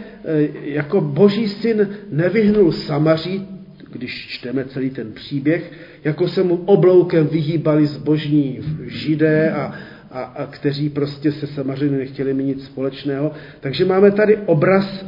jako 0.62 1.02
boží 1.02 1.48
syn 1.48 1.90
nevyhnul 2.12 2.72
Samaří, 2.72 3.48
když 3.92 4.28
čteme 4.28 4.66
celý 4.66 4.90
ten 4.90 5.12
příběh, 5.12 5.72
jako 6.04 6.28
se 6.28 6.44
mu 6.44 6.56
obloukem 6.56 7.28
vyhýbali 7.28 7.88
zbožní 7.88 8.60
židé 8.86 9.52
a, 9.52 9.74
a, 10.12 10.22
a 10.22 10.46
kteří 10.46 10.90
prostě 10.90 11.32
se 11.32 11.48
samozřejmě 11.48 11.98
nechtěli 11.98 12.34
mít 12.34 12.46
nic 12.46 12.66
společného. 12.66 13.32
Takže 13.60 13.86
máme 13.86 14.12
tady 14.12 14.38
obraz 14.38 15.06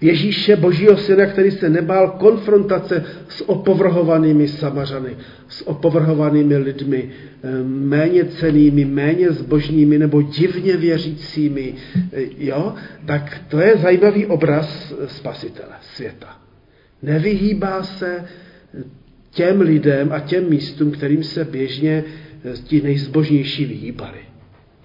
Ježíše, 0.00 0.56
božího 0.56 0.96
syna, 0.96 1.26
který 1.26 1.50
se 1.50 1.70
nebál 1.70 2.10
konfrontace 2.10 3.04
s 3.28 3.48
opovrhovanými 3.48 4.48
samařany, 4.48 5.16
s 5.48 5.68
opovrhovanými 5.68 6.56
lidmi, 6.56 7.10
eh, 7.10 7.48
méně 7.64 8.24
cenými, 8.24 8.84
méně 8.84 9.32
zbožními 9.32 9.98
nebo 9.98 10.22
divně 10.22 10.76
věřícími, 10.76 11.74
eh, 12.12 12.22
jo, 12.38 12.74
tak 13.06 13.40
to 13.48 13.58
je 13.60 13.76
zajímavý 13.76 14.26
obraz 14.26 14.94
spasitele 15.06 15.74
světa. 15.80 16.36
Nevyhýbá 17.02 17.82
se 17.82 18.24
těm 19.30 19.60
lidem 19.60 20.12
a 20.12 20.20
těm 20.20 20.50
místům, 20.50 20.90
kterým 20.90 21.22
se 21.22 21.44
běžně 21.44 22.04
eh, 22.44 22.52
ti 22.64 22.82
nejzbožnější 22.82 23.64
vyhýbali. 23.64 24.18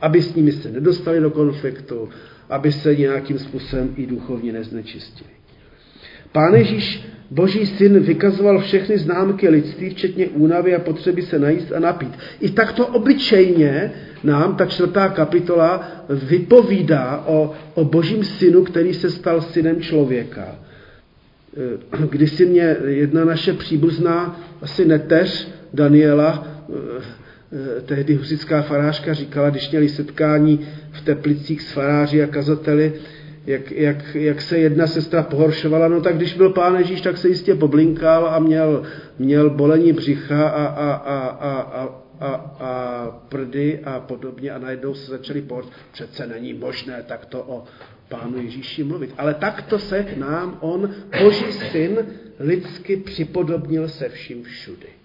Aby 0.02 0.22
s 0.22 0.36
nimi 0.36 0.52
se 0.52 0.72
nedostali 0.72 1.20
do 1.20 1.32
konfliktu, 1.32 2.10
aby 2.52 2.72
se 2.72 2.96
nějakým 2.96 3.40
způsobem 3.40 3.94
i 3.98 4.06
duchovně 4.06 4.54
neznečistili. 4.54 5.30
Pán 6.32 6.54
Ježíš, 6.54 7.04
boží 7.32 7.66
syn, 7.66 8.00
vykazoval 8.00 8.60
všechny 8.60 8.98
známky 8.98 9.50
lidství, 9.50 9.90
včetně 9.90 10.28
únavy 10.28 10.76
a 10.76 10.80
potřeby 10.80 11.22
se 11.22 11.40
najíst 11.40 11.72
a 11.72 11.80
napít. 11.80 12.14
I 12.40 12.50
takto 12.50 12.88
obyčejně 12.88 13.92
nám 14.24 14.56
ta 14.56 14.66
čtvrtá 14.66 15.10
kapitola 15.10 15.92
vypovídá 16.10 17.24
o, 17.28 17.54
o 17.74 17.86
božím 17.86 18.24
synu, 18.24 18.64
který 18.64 18.94
se 18.94 19.10
stal 19.10 19.42
synem 19.42 19.82
člověka. 19.82 20.56
Eh, 21.58 22.08
když 22.10 22.32
si 22.32 22.46
mě 22.46 22.78
jedna 22.86 23.26
naše 23.26 23.54
příbuzná, 23.54 24.40
asi 24.62 24.86
neteř 24.86 25.48
Daniela, 25.74 26.48
eh, 26.70 27.21
tehdy 27.86 28.14
husická 28.14 28.62
farářka 28.62 29.14
říkala, 29.14 29.50
když 29.50 29.70
měli 29.70 29.90
setkání 29.90 30.68
v 30.92 31.02
Teplicích 31.02 31.62
s 31.62 31.72
faráři 31.72 32.24
a 32.24 32.28
kazateli, 32.28 32.94
jak, 33.46 33.72
jak, 33.72 34.16
jak 34.16 34.42
se 34.42 34.60
jedna 34.60 34.88
sestra 34.88 35.24
pohoršovala, 35.24 35.88
no 35.88 36.02
tak 36.02 36.16
když 36.16 36.34
byl 36.34 36.50
pán 36.50 36.76
Ježíš, 36.76 37.02
tak 37.02 37.18
se 37.18 37.28
jistě 37.28 37.56
poblinkal 37.56 38.28
a 38.28 38.40
měl, 38.40 38.84
měl 39.20 39.50
bolení 39.50 39.94
břicha 39.94 40.50
a, 40.50 40.66
a, 40.66 40.92
a, 40.94 41.18
a, 41.18 41.62
a, 41.62 42.02
a, 42.20 42.28
a 42.60 43.06
prdy 43.30 43.80
a 43.84 44.00
podobně 44.00 44.52
a 44.52 44.58
najednou 44.58 44.94
se 44.94 45.12
začali 45.12 45.42
pohoršovat. 45.42 45.78
Přece 45.92 46.28
není 46.28 46.54
možné 46.54 47.04
takto 47.08 47.44
o 47.48 47.64
pánu 48.10 48.42
Ježíši 48.42 48.84
mluvit. 48.84 49.14
Ale 49.18 49.34
takto 49.34 49.80
se 49.80 50.04
k 50.04 50.18
nám 50.18 50.58
on, 50.62 50.96
boží 51.24 51.52
syn, 51.52 51.98
lidsky 52.40 52.98
připodobnil 52.98 53.88
se 53.88 54.10
vším 54.10 54.44
všudy. 54.44 55.01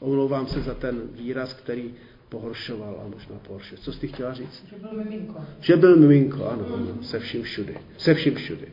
Omlouvám 0.00 0.46
se 0.46 0.60
za 0.60 0.74
ten 0.74 1.00
výraz, 1.14 1.54
který 1.54 1.94
pohoršoval 2.28 3.00
a 3.04 3.08
možná 3.08 3.36
pohoršil. 3.46 3.78
Co 3.80 3.92
jsi 3.92 4.08
chtěla 4.08 4.34
říct? 4.34 4.64
Že 4.70 4.76
byl 4.80 5.04
miminko. 5.04 5.44
Že 5.60 5.76
byl 5.76 5.96
miminko, 5.96 6.46
ano, 6.46 6.64
ano 6.74 6.86
se 7.02 7.18
vším 7.18 7.42
všudy. 7.42 7.76
Se 7.98 8.14
vším 8.14 8.34
všudy. 8.34 8.66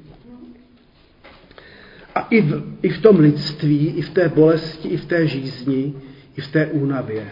A 2.16 2.22
i 2.22 2.42
v, 2.42 2.64
i 2.82 2.90
v 2.90 3.02
tom 3.02 3.20
lidství, 3.20 3.88
i 3.88 4.02
v 4.02 4.10
té 4.10 4.30
bolesti, 4.30 4.88
i 4.88 4.98
v 4.98 5.06
té 5.06 5.28
žízni, 5.28 5.94
i 6.38 6.42
v 6.42 6.48
té 6.48 6.68
únavě. 6.68 7.28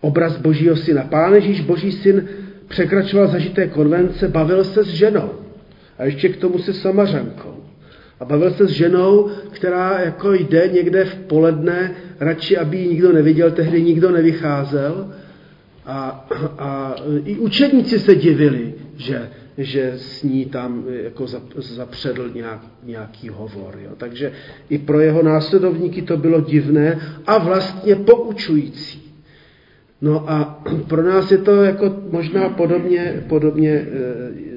Obraz 0.00 0.36
Božího 0.36 0.76
syna. 0.76 1.02
Pán 1.02 1.34
Ježíš, 1.34 1.60
Boží 1.60 1.92
syn, 1.92 2.28
překračoval 2.68 3.28
zažité 3.28 3.66
konvence, 3.66 4.28
bavil 4.28 4.64
se 4.64 4.84
s 4.84 4.88
ženou. 4.88 5.30
A 5.98 6.04
ještě 6.04 6.28
k 6.28 6.36
tomu 6.36 6.58
se 6.58 6.74
samařankou. 6.74 7.64
A 8.20 8.24
bavil 8.24 8.50
se 8.50 8.66
s 8.66 8.70
ženou, 8.70 9.30
která 9.50 10.00
jako 10.00 10.32
jde 10.32 10.68
někde 10.72 11.04
v 11.04 11.14
poledne, 11.14 11.94
radši, 12.20 12.56
aby 12.56 12.76
ji 12.76 12.88
nikdo 12.88 13.12
neviděl, 13.12 13.50
tehdy 13.50 13.82
nikdo 13.82 14.10
nevycházel. 14.10 15.14
A, 15.86 16.26
a 16.58 16.94
i 17.24 17.36
učedníci 17.36 17.98
se 17.98 18.14
divili, 18.14 18.74
že, 18.96 19.28
že 19.58 19.92
s 19.96 20.22
ní 20.22 20.44
tam 20.46 20.84
jako 21.02 21.26
zapředl 21.58 22.30
nějak, 22.34 22.60
nějaký 22.84 23.28
hovor. 23.28 23.78
Jo. 23.82 23.90
Takže 23.96 24.32
i 24.70 24.78
pro 24.78 25.00
jeho 25.00 25.22
následovníky 25.22 26.02
to 26.02 26.16
bylo 26.16 26.40
divné 26.40 27.00
a 27.26 27.38
vlastně 27.38 27.96
poučující. 27.96 29.08
No 30.00 30.30
a 30.30 30.64
pro 30.88 31.02
nás 31.02 31.30
je 31.30 31.38
to 31.38 31.64
jako 31.64 31.96
možná 32.10 32.48
podobně, 32.48 33.24
podobně 33.28 33.70
e, 33.70 33.86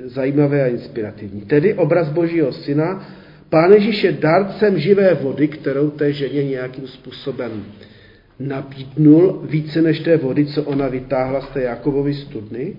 zajímavé 0.06 0.63
a 0.63 0.67
inspirativní. 0.67 1.41
Tedy 1.41 1.74
obraz 1.74 2.10
Božího 2.10 2.52
syna, 2.52 3.08
Pán 3.51 3.71
Ježíš 3.71 4.03
je 4.03 4.11
dárcem 4.11 4.79
živé 4.79 5.13
vody, 5.13 5.47
kterou 5.47 5.89
té 5.89 6.13
ženě 6.13 6.43
nějakým 6.43 6.87
způsobem 6.87 7.51
nabídnul 8.39 9.43
více 9.49 9.81
než 9.81 9.99
té 9.99 10.17
vody, 10.17 10.45
co 10.45 10.63
ona 10.63 10.87
vytáhla 10.87 11.41
z 11.41 11.49
té 11.49 11.61
Jakobovy 11.61 12.13
studny. 12.13 12.75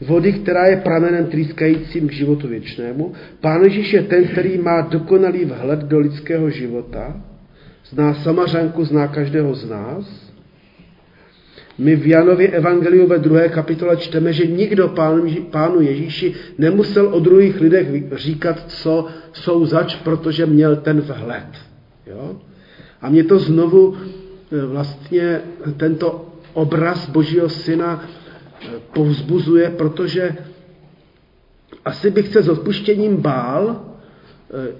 Vody, 0.00 0.32
která 0.32 0.66
je 0.66 0.76
pramenem 0.76 1.26
trýskajícím 1.26 2.08
k 2.08 2.12
životu 2.12 2.48
věčnému. 2.48 3.12
Pán 3.40 3.62
Ježíš 3.62 3.92
je 3.92 4.02
ten, 4.02 4.24
který 4.24 4.58
má 4.58 4.80
dokonalý 4.80 5.44
vhled 5.44 5.80
do 5.80 5.98
lidského 5.98 6.50
života, 6.50 7.20
zná 7.90 8.14
samařanku, 8.14 8.84
zná 8.84 9.08
každého 9.08 9.54
z 9.54 9.68
nás 9.70 10.25
my 11.78 11.96
v 11.96 12.06
Janově 12.06 12.48
Evangeliu 12.48 13.06
ve 13.06 13.18
druhé 13.18 13.48
kapitole 13.48 13.96
čteme, 13.96 14.32
že 14.32 14.46
nikdo 14.46 14.88
pánu, 14.88 15.34
pánu 15.50 15.80
Ježíši 15.80 16.34
nemusel 16.58 17.08
o 17.14 17.20
druhých 17.20 17.60
lidech 17.60 17.86
říkat, 18.12 18.64
co 18.68 19.06
jsou 19.32 19.66
zač, 19.66 19.96
protože 19.96 20.46
měl 20.46 20.76
ten 20.76 21.00
vhled. 21.00 21.48
Jo? 22.06 22.36
A 23.00 23.10
mě 23.10 23.24
to 23.24 23.38
znovu 23.38 23.96
e, 23.96 24.66
vlastně 24.66 25.40
tento 25.76 26.26
obraz 26.52 27.08
Božího 27.08 27.48
syna 27.48 28.04
e, 28.04 28.66
povzbuzuje, 28.92 29.70
protože 29.70 30.36
asi 31.84 32.10
bych 32.10 32.28
se 32.28 32.42
s 32.42 32.48
odpuštěním 32.48 33.16
bál, 33.16 33.84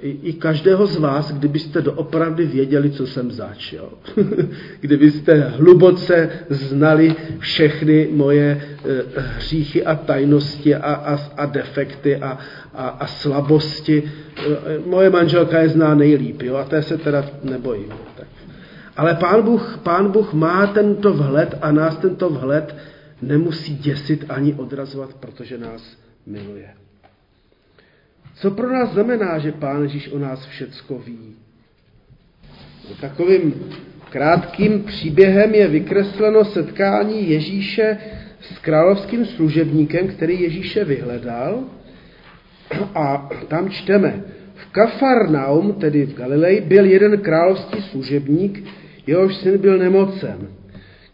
i, 0.00 0.10
i 0.22 0.32
každého 0.32 0.86
z 0.86 0.96
vás, 0.96 1.32
kdybyste 1.32 1.82
doopravdy 1.82 2.46
věděli, 2.46 2.90
co 2.90 3.06
jsem 3.06 3.30
zač. 3.30 3.72
Jo? 3.72 3.88
kdybyste 4.80 5.34
hluboce 5.40 6.30
znali 6.48 7.14
všechny 7.38 8.08
moje 8.12 8.60
eh, 8.62 9.02
hříchy 9.16 9.84
a 9.84 9.94
tajnosti 9.94 10.74
a, 10.74 10.94
a, 10.94 11.18
a 11.36 11.46
defekty 11.46 12.16
a, 12.16 12.38
a, 12.74 12.88
a 12.88 13.06
slabosti. 13.06 14.02
Eh, 14.38 14.78
moje 14.86 15.10
manželka 15.10 15.58
je 15.58 15.68
zná 15.68 15.94
nejlíp, 15.94 16.42
jo? 16.42 16.56
a 16.56 16.64
té 16.64 16.82
se 16.82 16.98
teda 16.98 17.24
nebojím. 17.42 17.88
Tak. 18.16 18.28
Ale 18.96 19.14
pán 19.14 19.42
Bůh, 19.42 19.78
pán 19.82 20.12
Bůh 20.12 20.32
má 20.32 20.66
tento 20.66 21.12
vhled 21.12 21.58
a 21.60 21.72
nás 21.72 21.96
tento 21.96 22.30
vhled 22.30 22.76
nemusí 23.22 23.76
děsit 23.76 24.24
ani 24.28 24.54
odrazovat, 24.54 25.14
protože 25.14 25.58
nás 25.58 25.96
miluje. 26.26 26.85
Co 28.36 28.50
pro 28.50 28.72
nás 28.72 28.92
znamená, 28.92 29.38
že 29.38 29.52
Pán 29.52 29.82
Ježíš 29.82 30.12
o 30.12 30.18
nás 30.18 30.46
všecko 30.46 30.98
ví? 30.98 31.36
Takovým 33.00 33.54
krátkým 34.10 34.82
příběhem 34.82 35.54
je 35.54 35.68
vykresleno 35.68 36.44
setkání 36.44 37.30
Ježíše 37.30 37.98
s 38.40 38.58
královským 38.58 39.26
služebníkem, 39.26 40.08
který 40.08 40.40
Ježíše 40.40 40.84
vyhledal. 40.84 41.64
A 42.94 43.30
tam 43.48 43.70
čteme, 43.70 44.24
v 44.54 44.66
Kafarnaum, 44.72 45.72
tedy 45.72 46.06
v 46.06 46.14
Galileji, 46.14 46.60
byl 46.60 46.84
jeden 46.84 47.18
královský 47.18 47.82
služebník, 47.82 48.64
jehož 49.06 49.36
syn 49.36 49.58
byl 49.58 49.78
nemocen. 49.78 50.48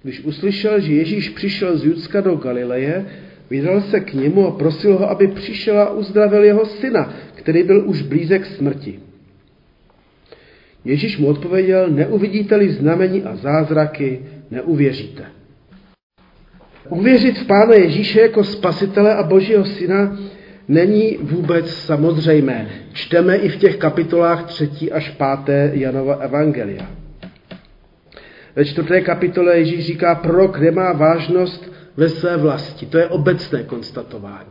Když 0.02 0.20
uslyšel, 0.20 0.80
že 0.80 0.92
Ježíš 0.92 1.28
přišel 1.28 1.78
z 1.78 1.84
Judska 1.84 2.20
do 2.20 2.34
Galileje, 2.34 3.06
Vydal 3.52 3.80
se 3.80 4.00
k 4.00 4.14
němu 4.14 4.46
a 4.46 4.50
prosil 4.50 4.98
ho, 4.98 5.10
aby 5.10 5.28
přišel 5.28 5.80
a 5.80 5.90
uzdravil 5.90 6.44
jeho 6.44 6.66
syna, 6.66 7.14
který 7.34 7.62
byl 7.62 7.88
už 7.88 8.02
blízek 8.02 8.46
smrti. 8.46 8.98
Ježíš 10.84 11.18
mu 11.18 11.26
odpověděl, 11.26 11.88
neuvidíte-li 11.90 12.72
znamení 12.72 13.22
a 13.22 13.36
zázraky, 13.36 14.20
neuvěříte. 14.50 15.24
Uvěřit 16.88 17.38
v 17.38 17.46
Pána 17.46 17.74
Ježíše 17.74 18.20
jako 18.20 18.44
spasitele 18.44 19.14
a 19.14 19.22
Božího 19.22 19.64
syna 19.64 20.18
není 20.68 21.18
vůbec 21.20 21.74
samozřejmé. 21.74 22.68
Čteme 22.92 23.36
i 23.36 23.48
v 23.48 23.56
těch 23.56 23.76
kapitolách 23.76 24.44
3. 24.44 24.92
až 24.92 25.16
5. 25.44 25.72
Janova 25.74 26.14
Evangelia. 26.14 26.86
Ve 28.56 28.64
čtvrté 28.64 29.00
kapitole 29.00 29.58
Ježíš 29.58 29.86
říká, 29.86 30.14
prorok 30.14 30.58
nemá 30.58 30.92
vážnost 30.92 31.71
ve 31.96 32.08
své 32.08 32.36
vlasti. 32.36 32.86
To 32.86 32.98
je 32.98 33.06
obecné 33.06 33.62
konstatování. 33.62 34.50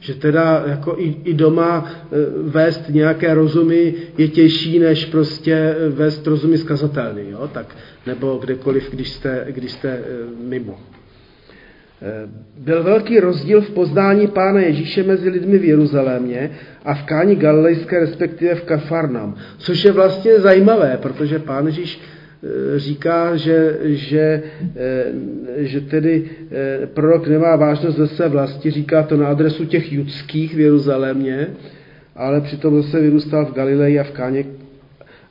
že 0.00 0.14
teda 0.14 0.64
jako 0.66 0.94
i, 0.98 1.16
i 1.24 1.34
doma 1.34 1.84
e, 1.86 2.16
vést 2.42 2.88
nějaké 2.88 3.34
rozumy 3.34 3.94
je 4.18 4.28
těžší, 4.28 4.78
než 4.78 5.04
prostě 5.04 5.74
vést 5.88 6.26
rozumy 6.26 6.58
skazatelný, 6.58 7.30
jo? 7.30 7.50
Tak, 7.52 7.76
nebo 8.06 8.38
kdekoliv, 8.42 8.90
když 8.90 9.10
jste, 9.12 9.46
když 9.50 9.72
jste 9.72 9.88
e, 9.88 10.02
mimo. 10.40 10.78
E, 12.02 12.28
byl 12.58 12.82
velký 12.82 13.20
rozdíl 13.20 13.60
v 13.60 13.70
poznání 13.70 14.26
Pána 14.26 14.60
Ježíše 14.60 15.02
mezi 15.02 15.28
lidmi 15.30 15.58
v 15.58 15.64
Jeruzalémě 15.64 16.50
a 16.84 16.94
v 16.94 17.02
Káni 17.02 17.36
Galilejské, 17.36 18.00
respektive 18.00 18.54
v 18.54 18.64
Kafarnam. 18.64 19.34
Což 19.58 19.84
je 19.84 19.92
vlastně 19.92 20.40
zajímavé, 20.40 20.98
protože 21.02 21.38
Pán 21.38 21.66
Ježíš 21.66 22.00
říká, 22.76 23.36
že, 23.36 23.78
že, 23.82 24.42
eh, 24.76 25.12
že 25.56 25.80
tedy 25.80 26.30
eh, 26.50 26.86
prorok 26.86 27.28
nemá 27.28 27.56
vážnost 27.56 27.96
ze 27.96 28.08
své 28.08 28.28
vlasti, 28.28 28.70
říká 28.70 29.02
to 29.02 29.16
na 29.16 29.28
adresu 29.28 29.64
těch 29.64 29.92
judských 29.92 30.54
v 30.54 30.60
Jeruzalémě, 30.60 31.48
ale 32.16 32.40
přitom 32.40 32.82
zase 32.82 33.00
vyrůstal 33.00 33.46
v 33.46 33.52
Galileji 33.52 34.00
a 34.00 34.04
v 34.04 34.10
Káně 34.10 34.44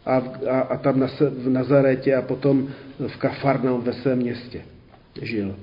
a, 0.06 0.24
a, 0.50 0.60
a 0.60 0.78
tam 0.78 1.00
na, 1.00 1.08
v 1.44 1.50
Nazaretě 1.50 2.16
a 2.16 2.22
potom 2.22 2.68
v 3.08 3.18
Kafarnaum 3.18 3.82
ve 3.82 3.94
svém 3.94 4.18
městě 4.18 4.62
žil. 5.22 5.56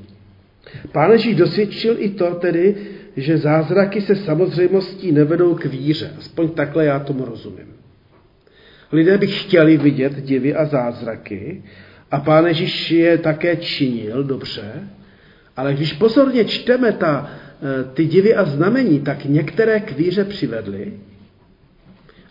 Pán 0.92 1.10
Ježíš 1.10 1.36
dosvědčil 1.36 1.96
i 1.98 2.08
to 2.08 2.34
tedy, 2.34 2.76
že 3.16 3.38
zázraky 3.38 4.00
se 4.00 4.16
samozřejmostí 4.16 5.12
nevedou 5.12 5.54
k 5.54 5.64
víře. 5.64 6.10
Aspoň 6.18 6.48
takhle 6.48 6.84
já 6.84 6.98
tomu 6.98 7.24
rozumím. 7.24 7.81
Lidé 8.92 9.18
by 9.18 9.26
chtěli 9.26 9.76
vidět 9.76 10.22
divy 10.22 10.55
a 10.55 10.64
zázraky 10.64 11.62
a 12.11 12.20
Pán 12.20 12.46
Ježíš 12.46 12.90
je 12.90 13.18
také 13.18 13.57
činil 13.57 14.24
dobře, 14.24 14.88
ale 15.57 15.74
když 15.74 15.92
pozorně 15.92 16.44
čteme 16.44 16.92
ta, 16.92 17.31
eh, 17.31 17.85
ty 17.94 18.07
divy 18.07 18.35
a 18.35 18.44
znamení, 18.44 19.00
tak 19.00 19.24
některé 19.24 19.81
k 19.81 19.92
víře 19.92 20.24
přivedly, 20.24 20.92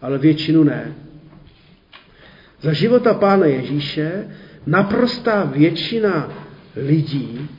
ale 0.02 0.18
většinu 0.18 0.64
ne. 0.64 0.94
Za 2.62 2.74
života 2.74 3.14
Pána 3.14 3.46
Ježíše 3.46 4.28
naprostá 4.66 5.44
většina 5.44 6.34
lidí 6.76 7.50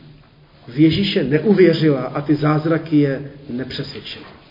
v 0.68 0.78
Ježíše 0.78 1.24
neuvěřila 1.24 2.02
a 2.02 2.20
ty 2.20 2.34
zázraky 2.34 2.98
je 2.98 3.30
nepřesvědčily. 3.50 4.41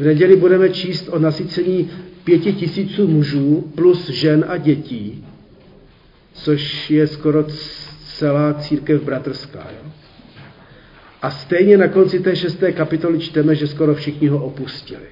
V 0.00 0.04
neděli 0.04 0.36
budeme 0.36 0.68
číst 0.68 1.08
o 1.08 1.18
nasycení 1.18 1.90
pěti 2.24 2.52
tisíců 2.52 3.08
mužů 3.08 3.72
plus 3.74 4.08
žen 4.08 4.44
a 4.48 4.56
dětí, 4.56 5.24
což 6.32 6.90
je 6.90 7.06
skoro 7.06 7.44
celá 8.04 8.54
církev 8.54 9.02
bratrská. 9.02 9.58
Jo? 9.58 9.90
A 11.22 11.30
stejně 11.30 11.76
na 11.76 11.88
konci 11.88 12.20
té 12.20 12.36
šesté 12.36 12.72
kapitoly 12.72 13.18
čteme, 13.18 13.54
že 13.54 13.66
skoro 13.66 13.94
všichni 13.94 14.28
ho 14.28 14.44
opustili. 14.44 15.08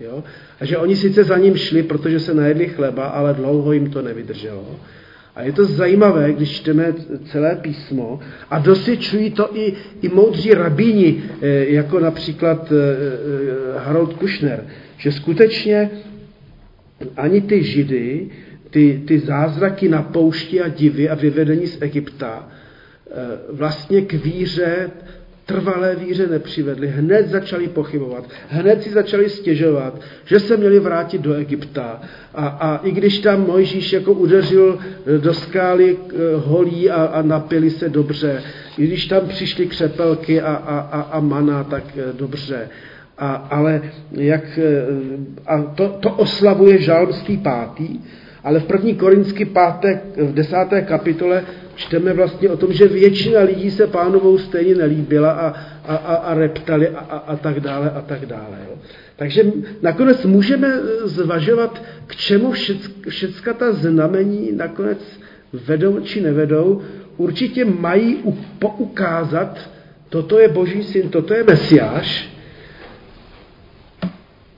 Jo? 0.00 0.24
A 0.60 0.64
že 0.64 0.78
oni 0.78 0.96
sice 0.96 1.24
za 1.24 1.38
ním 1.38 1.56
šli, 1.56 1.82
protože 1.82 2.20
se 2.20 2.34
najedli 2.34 2.68
chleba, 2.68 3.04
ale 3.04 3.34
dlouho 3.34 3.72
jim 3.72 3.90
to 3.90 4.02
nevydrželo. 4.02 4.80
A 5.34 5.42
je 5.42 5.52
to 5.52 5.64
zajímavé, 5.64 6.32
když 6.32 6.50
čteme 6.50 6.94
celé 7.32 7.56
písmo 7.56 8.20
a 8.50 8.58
dosvědčují 8.58 9.30
to 9.30 9.56
i, 9.56 9.72
i 10.02 10.08
moudří 10.08 10.54
rabíni, 10.54 11.22
eh, 11.42 11.64
jako 11.64 12.00
například 12.00 12.72
eh, 12.72 12.76
eh, 12.76 13.78
Harold 13.78 14.14
Kushner, 14.14 14.66
že 14.96 15.12
skutečně 15.12 15.90
ani 17.16 17.40
ty 17.40 17.64
židy, 17.64 18.30
ty, 18.70 19.02
ty 19.06 19.18
zázraky 19.18 19.88
na 19.88 20.02
poušti 20.02 20.60
a 20.60 20.68
divy 20.68 21.08
a 21.08 21.14
vyvedení 21.14 21.66
z 21.66 21.82
Egypta 21.82 22.48
vlastně 23.52 24.00
k 24.02 24.12
víře 24.12 24.90
trvalé 25.46 25.96
víře 25.96 26.26
nepřivedli, 26.26 26.88
hned 26.88 27.28
začali 27.28 27.68
pochybovat, 27.68 28.24
hned 28.48 28.82
si 28.82 28.90
začali 28.90 29.30
stěžovat, 29.30 30.00
že 30.24 30.40
se 30.40 30.56
měli 30.56 30.80
vrátit 30.80 31.20
do 31.20 31.34
Egypta. 31.34 32.00
A, 32.34 32.46
a 32.46 32.76
i 32.76 32.92
když 32.92 33.18
tam 33.18 33.46
Mojžíš 33.46 33.92
jako 33.92 34.12
udeřil 34.12 34.78
eh, 34.80 35.18
do 35.18 35.34
skály 35.34 35.96
eh, 35.96 36.14
holí 36.36 36.90
a, 36.90 37.04
a 37.04 37.22
napili 37.22 37.70
se 37.70 37.88
dobře, 37.88 38.42
i 38.78 38.86
když 38.86 39.06
tam 39.06 39.28
přišly 39.28 39.66
křepelky 39.66 40.40
a, 40.40 40.54
a, 40.54 40.78
a, 40.78 41.00
a 41.00 41.20
mana, 41.20 41.64
tak 41.64 41.84
eh, 41.96 42.12
dobře. 42.12 42.68
A, 43.18 43.34
ale 43.34 43.82
jak, 44.12 44.58
a 45.46 45.62
to, 45.62 45.88
to 45.88 46.10
oslavuje 46.10 46.78
žalmský 46.82 47.36
pátý, 47.36 47.98
ale 48.44 48.60
v 48.60 48.64
první 48.64 48.94
Korinský 48.94 49.44
pátek 49.44 50.02
v 50.16 50.34
desáté 50.34 50.82
kapitole 50.82 51.44
čteme 51.76 52.12
vlastně 52.12 52.48
o 52.48 52.56
tom, 52.56 52.72
že 52.72 52.88
většina 52.88 53.40
lidí 53.40 53.70
se 53.70 53.86
pánovou 53.86 54.38
stejně 54.38 54.74
nelíbila 54.74 55.30
a, 55.30 55.46
a, 55.84 55.96
a, 55.96 56.14
a 56.14 56.34
reptali 56.34 56.88
a, 56.88 56.98
a, 56.98 57.16
a 57.16 57.36
tak 57.36 57.60
dále 57.60 57.90
a 57.90 58.00
tak 58.00 58.26
dále. 58.26 58.58
Jo. 58.68 58.78
Takže 59.16 59.44
nakonec 59.82 60.24
můžeme 60.24 60.80
zvažovat, 61.04 61.82
k 62.06 62.16
čemu 62.16 62.52
všecka 63.08 63.52
ta 63.52 63.72
znamení 63.72 64.52
nakonec 64.52 65.20
vedou 65.52 66.00
či 66.00 66.20
nevedou. 66.20 66.82
Určitě 67.16 67.64
mají 67.64 68.18
poukázat, 68.58 69.70
toto 70.08 70.38
je 70.38 70.48
Boží 70.48 70.82
syn, 70.82 71.08
toto 71.08 71.34
je 71.34 71.44
Mesiáš, 71.44 72.33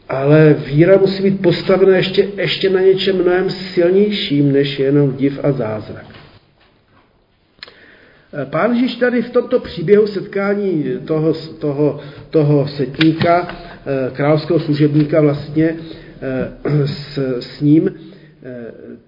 ale 0.09 0.57
víra 0.66 0.99
musí 0.99 1.23
být 1.23 1.42
postavena 1.42 1.97
ještě, 1.97 2.29
ještě 2.37 2.71
na 2.71 2.81
něčem 2.81 3.16
mnohem 3.23 3.51
silnějším, 3.51 4.53
než 4.53 4.79
jenom 4.79 5.16
div 5.16 5.40
a 5.42 5.53
zázrak. 5.53 6.07
Pán 8.51 8.75
Ježíš 8.75 8.95
tady 8.95 9.23
v 9.23 9.31
tomto 9.31 9.61
příběhu 9.61 10.07
setkání 10.07 10.85
toho, 11.05 11.35
toho, 11.59 12.01
toho 12.31 12.69
setníka, 12.69 13.49
eh, 13.87 14.11
královského 14.12 14.61
služebníka 14.61 15.21
vlastně 15.21 15.77
eh, 16.23 16.87
s, 16.87 17.19
s 17.40 17.61
ním, 17.61 17.90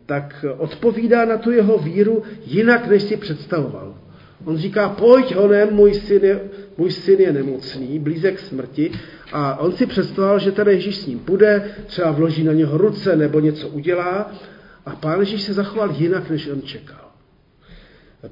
tak 0.06 0.44
odpovídá 0.58 1.24
na 1.24 1.38
tu 1.38 1.50
jeho 1.50 1.78
víru 1.78 2.22
jinak, 2.46 2.86
než 2.86 3.02
si 3.02 3.16
představoval. 3.16 3.94
On 4.44 4.56
říká, 4.56 4.88
pojď 4.88 5.34
honem, 5.34 5.68
můj 5.74 5.94
syn 5.94 6.24
je, 6.24 6.40
můj 6.78 6.90
syn 6.90 7.20
je 7.20 7.32
nemocný, 7.32 7.98
blízek 7.98 8.38
smrti. 8.38 8.90
A 9.32 9.56
on 9.56 9.72
si 9.72 9.86
představoval, 9.86 10.38
že 10.38 10.52
tady 10.52 10.72
Ježíš 10.72 10.96
s 10.96 11.06
ním 11.06 11.18
půjde, 11.18 11.70
třeba 11.86 12.10
vloží 12.10 12.44
na 12.44 12.52
něho 12.52 12.78
ruce 12.78 13.16
nebo 13.16 13.40
něco 13.40 13.68
udělá. 13.68 14.32
A 14.86 14.96
pán 14.96 15.20
Ježíš 15.20 15.42
se 15.42 15.52
zachoval 15.52 15.90
jinak, 15.98 16.30
než 16.30 16.48
on 16.48 16.62
čekal. 16.62 17.08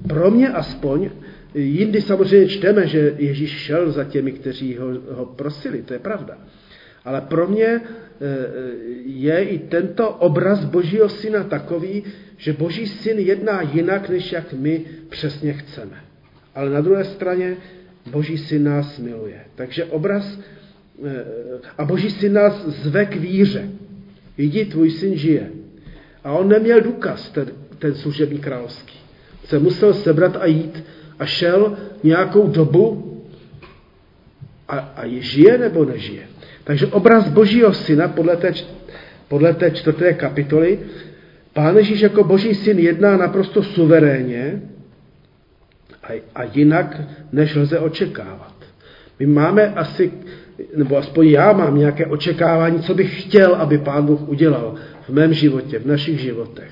Pro 0.07 0.31
mě 0.31 0.49
aspoň, 0.49 1.09
jindy 1.55 2.01
samozřejmě 2.01 2.47
čteme, 2.47 2.87
že 2.87 3.15
Ježíš 3.17 3.51
šel 3.51 3.91
za 3.91 4.03
těmi, 4.03 4.31
kteří 4.31 4.77
ho, 4.77 4.87
ho 5.15 5.25
prosili, 5.25 5.81
to 5.81 5.93
je 5.93 5.99
pravda. 5.99 6.37
Ale 7.05 7.21
pro 7.21 7.47
mě 7.47 7.65
e, 7.65 7.81
je 9.05 9.43
i 9.43 9.59
tento 9.59 10.09
obraz 10.09 10.65
Božího 10.65 11.09
syna 11.09 11.43
takový, 11.43 12.03
že 12.37 12.53
Boží 12.53 12.87
syn 12.87 13.19
jedná 13.19 13.61
jinak, 13.61 14.09
než 14.09 14.31
jak 14.31 14.53
my 14.53 14.85
přesně 15.09 15.53
chceme. 15.53 16.03
Ale 16.55 16.69
na 16.69 16.81
druhé 16.81 17.05
straně 17.05 17.57
Boží 18.11 18.37
syn 18.37 18.63
nás 18.63 18.99
miluje. 18.99 19.41
Takže 19.55 19.85
obraz 19.85 20.39
e, 20.39 20.57
a 21.77 21.85
Boží 21.85 22.11
syn 22.11 22.33
nás 22.33 22.67
zve 22.67 23.05
k 23.05 23.15
víře. 23.15 23.69
Jdi, 24.37 24.65
tvůj 24.65 24.91
syn 24.91 25.17
žije. 25.17 25.51
A 26.23 26.31
on 26.31 26.49
neměl 26.49 26.81
důkaz, 26.81 27.29
ten, 27.29 27.47
ten 27.79 27.95
služební 27.95 28.39
královský 28.39 28.97
se 29.45 29.59
musel 29.59 29.93
sebrat 29.93 30.35
a 30.35 30.45
jít 30.45 30.83
a 31.19 31.25
šel 31.25 31.77
nějakou 32.03 32.47
dobu 32.47 33.13
a, 34.67 34.77
a 34.77 35.03
žije 35.07 35.57
nebo 35.57 35.85
nežije. 35.85 36.23
Takže 36.63 36.87
obraz 36.87 37.29
Božího 37.29 37.73
syna 37.73 38.07
podle 38.07 38.37
té, 38.37 38.53
podle 39.27 39.53
té 39.53 39.71
čtvrté 39.71 40.13
kapitoly, 40.13 40.79
Pán 41.53 41.77
Ježíš 41.77 42.01
jako 42.01 42.23
Boží 42.23 42.55
syn 42.55 42.79
jedná 42.79 43.17
naprosto 43.17 43.63
suverénně 43.63 44.61
a, 46.03 46.21
a 46.35 46.43
jinak, 46.43 47.01
než 47.31 47.55
lze 47.55 47.79
očekávat. 47.79 48.53
My 49.19 49.25
máme 49.25 49.73
asi, 49.73 50.11
nebo 50.75 50.97
aspoň 50.97 51.27
já 51.27 51.53
mám 51.53 51.77
nějaké 51.77 52.05
očekávání, 52.05 52.79
co 52.79 52.93
bych 52.93 53.23
chtěl, 53.23 53.55
aby 53.55 53.77
Pán 53.77 54.05
Bůh 54.05 54.29
udělal 54.29 54.75
v 55.01 55.09
mém 55.09 55.33
životě, 55.33 55.79
v 55.79 55.85
našich 55.85 56.19
životech. 56.19 56.71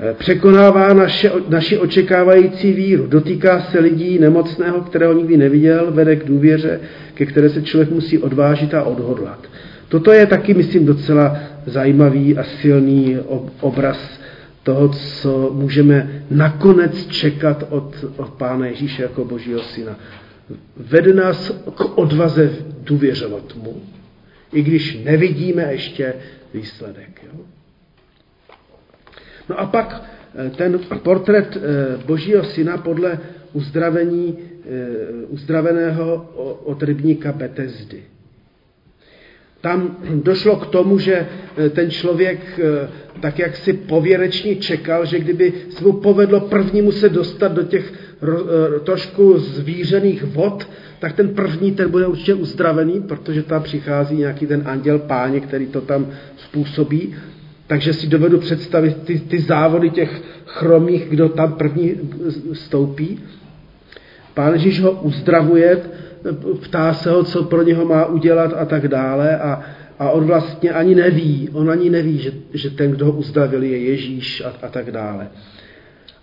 Eh, 0.00 0.14
překonává 0.18 0.92
naše, 0.92 1.32
naši 1.48 1.78
očekávající 1.78 2.72
víru, 2.72 3.06
dotýká 3.06 3.60
se 3.60 3.78
lidí 3.78 4.18
nemocného, 4.18 4.80
kterého 4.80 5.12
nikdy 5.12 5.36
neviděl, 5.36 5.90
vede 5.90 6.16
k 6.16 6.24
důvěře, 6.24 6.80
ke 7.14 7.26
které 7.26 7.48
se 7.48 7.62
člověk 7.62 7.90
musí 7.90 8.18
odvážit 8.18 8.74
a 8.74 8.82
odhodlat. 8.82 9.48
Toto 9.88 10.12
je 10.12 10.26
taky, 10.26 10.54
myslím, 10.54 10.86
docela 10.86 11.36
zajímavý 11.66 12.38
a 12.38 12.44
silný 12.44 13.18
obraz 13.60 14.20
toho, 14.62 14.88
co 14.88 15.50
můžeme 15.54 16.24
nakonec 16.30 17.06
čekat 17.06 17.64
od, 17.70 18.04
od 18.16 18.30
Pána 18.30 18.66
Ježíše 18.66 19.02
jako 19.02 19.24
Božího 19.24 19.60
syna. 19.60 19.96
Vede 20.76 21.14
nás 21.14 21.50
k 21.74 21.98
odvaze 21.98 22.50
důvěřovat 22.78 23.56
mu, 23.56 23.82
i 24.52 24.62
když 24.62 24.98
nevidíme 25.04 25.72
ještě 25.72 26.14
výsledek. 26.54 27.22
Jo? 27.24 27.40
No 29.48 29.60
a 29.60 29.66
pak 29.66 30.02
eh, 30.34 30.50
ten 30.50 30.80
portret 31.02 31.56
eh, 31.56 31.60
Božího 32.06 32.44
syna 32.44 32.76
podle 32.76 33.18
uzdravení, 33.52 34.38
uzdraveného 35.28 36.30
od 36.64 36.82
rybníka 36.82 37.32
Betesdy. 37.32 38.02
Tam 39.60 39.96
došlo 40.22 40.56
k 40.56 40.66
tomu, 40.66 40.98
že 40.98 41.26
ten 41.74 41.90
člověk 41.90 42.60
tak 43.20 43.38
jak 43.38 43.56
si 43.56 43.72
pověrečně 43.72 44.56
čekal, 44.56 45.06
že 45.06 45.18
kdyby 45.18 45.52
se 45.70 45.84
mu 45.84 45.92
povedlo 45.92 46.40
prvnímu 46.40 46.92
se 46.92 47.08
dostat 47.08 47.52
do 47.52 47.62
těch 47.62 47.92
trošku 48.84 49.38
zvířených 49.38 50.24
vod, 50.24 50.68
tak 50.98 51.12
ten 51.12 51.28
první, 51.28 51.72
ten 51.72 51.90
bude 51.90 52.06
určitě 52.06 52.34
uzdravený, 52.34 53.00
protože 53.00 53.42
tam 53.42 53.62
přichází 53.62 54.16
nějaký 54.16 54.46
ten 54.46 54.62
anděl 54.64 54.98
páně, 54.98 55.40
který 55.40 55.66
to 55.66 55.80
tam 55.80 56.06
způsobí. 56.36 57.14
Takže 57.66 57.92
si 57.92 58.06
dovedu 58.06 58.38
představit 58.38 58.96
ty, 59.04 59.18
ty 59.18 59.40
závody 59.40 59.90
těch 59.90 60.22
chromých, 60.46 61.08
kdo 61.08 61.28
tam 61.28 61.52
první 61.52 61.94
stoupí. 62.52 63.20
Pán 64.34 64.52
Ježíš 64.52 64.80
ho 64.80 64.90
uzdravuje, 64.90 65.80
ptá 66.62 66.94
se 66.94 67.10
ho, 67.10 67.24
co 67.24 67.42
pro 67.42 67.62
něho 67.62 67.84
má 67.84 68.06
udělat 68.06 68.54
a 68.58 68.64
tak 68.64 68.88
dále. 68.88 69.38
A, 69.38 69.62
a 69.98 70.10
on 70.10 70.24
vlastně 70.24 70.70
ani 70.70 70.94
neví, 70.94 71.48
on 71.52 71.70
ani 71.70 71.90
neví, 71.90 72.18
že, 72.18 72.32
že 72.52 72.70
ten, 72.70 72.90
kdo 72.90 73.06
ho 73.06 73.12
uzdravil, 73.12 73.62
je 73.62 73.78
Ježíš 73.78 74.42
a, 74.44 74.66
a 74.66 74.68
tak 74.68 74.90
dále. 74.90 75.28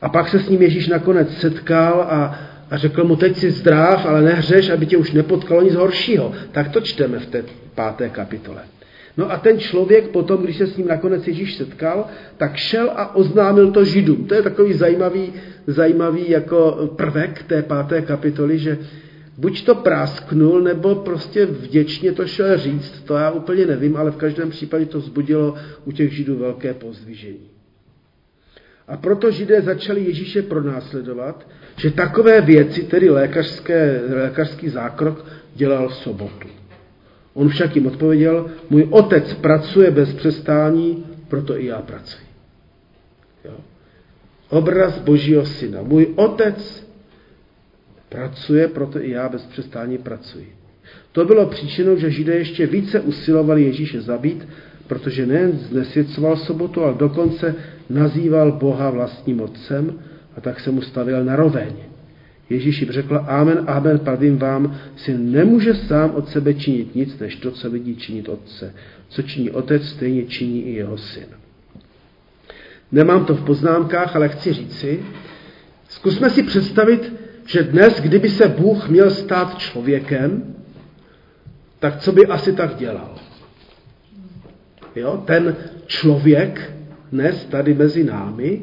A 0.02 0.10
pak 0.10 0.30
se 0.30 0.40
s 0.40 0.50
ním 0.50 0.62
Ježíš 0.62 0.88
nakonec 0.88 1.38
setkal 1.38 2.02
a, 2.10 2.40
a 2.72 2.78
řekl 2.78 3.04
mu, 3.04 3.16
teď 3.16 3.38
si 3.38 3.52
zdrav, 3.52 4.06
ale 4.06 4.22
nehřeš, 4.22 4.70
aby 4.70 4.86
tě 4.86 4.98
už 4.98 5.12
nepotkalo 5.12 5.62
nic 5.62 5.76
horšího. 5.76 6.32
Tak 6.52 6.70
to 6.70 6.82
čteme 6.82 7.20
v 7.20 7.26
té 7.26 7.44
páté 7.76 8.10
kapitole. 8.10 8.62
No 9.18 9.32
a 9.32 9.38
ten 9.38 9.60
člověk 9.60 10.08
potom, 10.08 10.44
když 10.44 10.58
se 10.58 10.68
s 10.68 10.78
ním 10.78 10.88
nakonec 10.88 11.28
Ježíš 11.28 11.56
setkal, 11.56 12.06
tak 12.38 12.56
šel 12.56 12.92
a 12.96 13.16
oznámil 13.16 13.72
to 13.72 13.86
Židům. 13.86 14.26
To 14.26 14.36
je 14.36 14.42
takový 14.42 14.74
zajímavý, 14.74 15.34
zajímavý 15.68 16.30
jako 16.30 16.90
prvek 16.96 17.44
té 17.44 17.62
páté 17.62 18.02
kapitoly, 18.02 18.60
že 18.60 18.78
buď 19.38 19.66
to 19.66 19.76
prásknul, 19.76 20.62
nebo 20.62 20.96
prostě 20.96 21.46
vděčně 21.46 22.12
to 22.12 22.28
šel 22.28 22.58
říct, 22.58 23.02
to 23.06 23.14
já 23.14 23.32
úplně 23.32 23.66
nevím, 23.66 23.98
ale 23.98 24.12
v 24.12 24.16
každém 24.16 24.50
případě 24.50 24.86
to 24.86 25.00
vzbudilo 25.00 25.56
u 25.86 25.92
těch 25.92 26.14
Židů 26.14 26.38
velké 26.38 26.74
pozdvižení. 26.74 27.59
A 28.90 28.98
proto 28.98 29.32
Židé 29.32 29.62
začali 29.62 30.04
Ježíše 30.04 30.42
pronásledovat, 30.42 31.48
že 31.76 31.92
takové 31.92 32.42
věci, 32.42 32.84
tedy 32.84 33.10
lékařské, 33.10 34.02
lékařský 34.10 34.70
zákrok, 34.70 35.26
dělal 35.56 35.90
v 35.90 35.96
sobotu. 35.96 36.48
On 37.34 37.50
však 37.50 37.76
jim 37.76 37.88
odpověděl, 37.88 38.52
můj 38.70 38.88
otec 38.90 39.34
pracuje 39.34 39.92
bez 39.92 40.14
přestání, 40.14 41.06
proto 41.28 41.60
i 41.60 41.66
já 41.66 41.82
pracuji. 41.82 42.26
Jo. 43.46 43.54
Obraz 44.50 45.00
Božího 45.00 45.46
syna. 45.46 45.82
Můj 45.82 46.08
otec 46.16 46.88
pracuje, 48.10 48.68
proto 48.68 49.04
i 49.04 49.12
já 49.12 49.30
bez 49.30 49.46
přestání 49.46 49.98
pracuji. 49.98 50.54
To 51.12 51.26
bylo 51.26 51.46
příčinou, 51.46 51.98
že 51.98 52.12
Židé 52.12 52.36
ještě 52.36 52.68
více 52.68 53.00
usilovali 53.00 53.64
Ježíše 53.64 54.02
zabít, 54.02 54.48
protože 54.90 55.26
nejen 55.26 55.52
znesvěcoval 55.52 56.38
sobotu, 56.38 56.84
ale 56.84 56.94
dokonce 56.94 57.56
nazýval 57.90 58.52
Boha 58.52 58.90
vlastním 58.90 59.42
otcem 59.42 60.00
a 60.38 60.42
tak 60.42 60.60
se 60.60 60.72
mu 60.72 60.82
stavil 60.82 61.24
na 61.24 61.36
roveň. 61.36 61.74
Ježíš 62.50 62.82
jim 62.82 62.92
řekl, 62.92 63.24
amen, 63.28 63.64
amen, 63.68 64.00
pravím 64.00 64.38
vám, 64.38 64.80
syn 64.96 65.32
nemůže 65.32 65.74
sám 65.76 66.12
od 66.16 66.30
sebe 66.30 66.54
činit 66.54 66.96
nic, 66.96 67.20
než 67.20 67.36
to, 67.36 67.52
co 67.52 67.70
vidí 67.70 67.96
činit 67.96 68.30
otce. 68.30 68.74
Co 69.10 69.22
činí 69.22 69.52
otec, 69.52 69.86
stejně 69.86 70.24
činí 70.26 70.64
i 70.66 70.74
jeho 70.74 70.98
syn. 70.98 71.28
Nemám 72.92 73.26
to 73.26 73.36
v 73.36 73.46
poznámkách, 73.46 74.16
ale 74.16 74.30
chci 74.30 74.54
říci, 74.54 75.00
zkusme 75.90 76.30
si 76.30 76.44
představit, 76.44 77.14
že 77.46 77.64
dnes, 77.64 78.02
kdyby 78.02 78.30
se 78.30 78.48
Bůh 78.48 78.90
měl 78.90 79.10
stát 79.12 79.58
člověkem, 79.58 80.56
tak 81.80 82.00
co 82.00 82.12
by 82.12 82.26
asi 82.26 82.54
tak 82.54 82.76
dělal? 82.76 83.29
Jo? 84.96 85.24
Ten 85.26 85.56
člověk 85.86 86.72
dnes 87.12 87.46
tady 87.46 87.74
mezi 87.74 88.04
námi, 88.04 88.62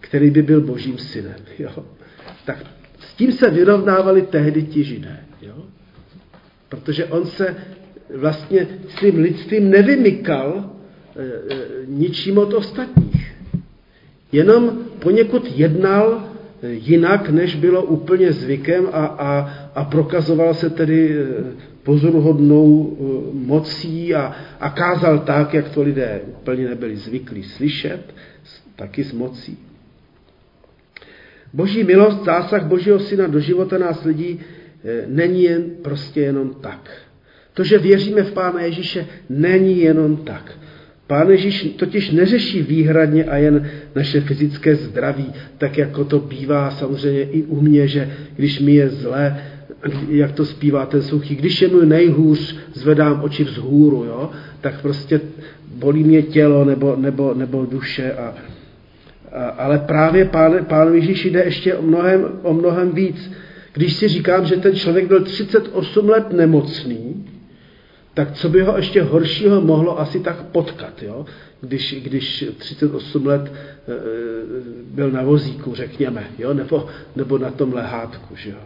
který 0.00 0.30
by 0.30 0.42
byl 0.42 0.60
božím 0.60 0.98
synem. 0.98 1.40
Jo? 1.58 1.84
Tak 2.44 2.58
s 2.98 3.14
tím 3.14 3.32
se 3.32 3.50
vyrovnávali 3.50 4.22
tehdy 4.22 4.62
ti 4.62 4.84
židé. 4.84 5.20
Jo? 5.42 5.54
Protože 6.68 7.04
on 7.04 7.26
se 7.26 7.56
vlastně 8.16 8.66
svým 8.88 9.18
lidstvím 9.18 9.70
nevymykal 9.70 10.70
e, 11.16 11.22
e, 11.22 11.30
ničím 11.86 12.38
od 12.38 12.54
ostatních. 12.54 13.34
Jenom 14.32 14.78
poněkud 14.98 15.52
jednal 15.54 16.33
jinak, 16.70 17.30
než 17.30 17.54
bylo 17.54 17.82
úplně 17.82 18.32
zvykem 18.32 18.86
a, 18.92 19.06
a, 19.06 19.50
a 19.74 19.84
prokazoval 19.84 20.54
se 20.54 20.70
tedy 20.70 21.18
e, 21.18 21.24
pozoruhodnou 21.82 22.96
e, 23.00 23.04
mocí 23.46 24.14
a, 24.14 24.36
a 24.60 24.70
kázal 24.70 25.18
tak, 25.18 25.54
jak 25.54 25.68
to 25.68 25.82
lidé 25.82 26.20
úplně 26.26 26.68
nebyli 26.68 26.96
zvyklí 26.96 27.42
slyšet, 27.42 28.14
taky 28.76 29.04
s 29.04 29.12
mocí. 29.12 29.58
Boží 31.52 31.84
milost, 31.84 32.24
zásah 32.24 32.66
Božího 32.66 32.98
syna 32.98 33.26
do 33.26 33.40
života 33.40 33.78
nás 33.78 34.04
lidí 34.04 34.40
není 35.06 35.42
jen 35.42 35.70
prostě 35.82 36.20
jenom 36.20 36.54
tak. 36.54 36.90
To, 37.54 37.64
že 37.64 37.78
věříme 37.78 38.22
v 38.22 38.32
Pána 38.32 38.60
Ježíše, 38.60 39.06
není 39.30 39.80
jenom 39.80 40.16
tak. 40.16 40.58
Pán 41.14 41.30
Ježíš 41.30 41.74
totiž 41.76 42.10
neřeší 42.10 42.62
výhradně 42.62 43.24
a 43.24 43.36
jen 43.36 43.70
naše 43.94 44.20
fyzické 44.20 44.76
zdraví, 44.76 45.32
tak 45.58 45.78
jako 45.78 46.04
to 46.04 46.18
bývá 46.18 46.70
samozřejmě 46.70 47.22
i 47.22 47.42
u 47.42 47.60
mě, 47.60 47.88
že 47.88 48.10
když 48.36 48.60
mi 48.60 48.74
je 48.74 48.88
zlé, 48.88 49.42
jak 50.08 50.32
to 50.32 50.44
zpívá 50.44 50.86
ten 50.86 51.02
suchý, 51.02 51.36
když 51.36 51.62
je 51.62 51.68
mi 51.68 51.86
nejhůř, 51.86 52.56
zvedám 52.72 53.22
oči 53.22 53.44
vzhůru, 53.44 54.04
jo? 54.04 54.30
tak 54.60 54.82
prostě 54.82 55.20
bolí 55.74 56.04
mě 56.04 56.22
tělo 56.22 56.64
nebo, 56.64 56.96
nebo, 56.96 57.34
nebo 57.34 57.66
duše. 57.70 58.12
A, 58.12 58.34
a, 59.32 59.44
ale 59.48 59.78
právě 59.78 60.24
pán, 60.24 60.64
pán 60.64 60.94
Ježíš 60.94 61.24
jde 61.24 61.44
ještě 61.44 61.74
o 61.74 61.82
mnohem, 61.82 62.24
o 62.42 62.54
mnohem 62.54 62.92
víc. 62.92 63.30
Když 63.72 63.94
si 63.94 64.08
říkám, 64.08 64.46
že 64.46 64.56
ten 64.56 64.74
člověk 64.74 65.06
byl 65.06 65.24
38 65.24 66.08
let 66.08 66.32
nemocný, 66.32 67.24
tak 68.14 68.32
co 68.32 68.48
by 68.48 68.62
ho 68.62 68.76
ještě 68.76 69.02
horšího 69.02 69.60
mohlo 69.60 70.00
asi 70.00 70.20
tak 70.20 70.42
potkat, 70.42 71.02
jo? 71.02 71.26
Když, 71.60 72.02
když 72.02 72.44
38 72.58 73.26
let 73.26 73.52
e, 73.52 73.92
byl 74.94 75.10
na 75.10 75.22
vozíku, 75.22 75.74
řekněme, 75.74 76.24
jo? 76.38 76.54
Nebo, 76.54 76.86
nebo 77.16 77.38
na 77.38 77.50
tom 77.50 77.72
lehátku. 77.74 78.36
Že 78.36 78.50
jo? 78.50 78.56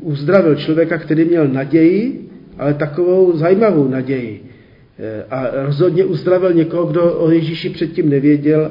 Uzdravil 0.00 0.56
člověka, 0.56 0.98
který 0.98 1.24
měl 1.24 1.48
naději, 1.48 2.30
ale 2.58 2.74
takovou 2.74 3.36
zajímavou 3.36 3.88
naději. 3.88 4.50
E, 4.98 5.24
a 5.30 5.64
rozhodně 5.66 6.04
uzdravil 6.04 6.52
někoho, 6.52 6.86
kdo 6.86 7.14
o 7.14 7.30
Ježíši 7.30 7.70
předtím 7.70 8.08
nevěděl 8.08 8.70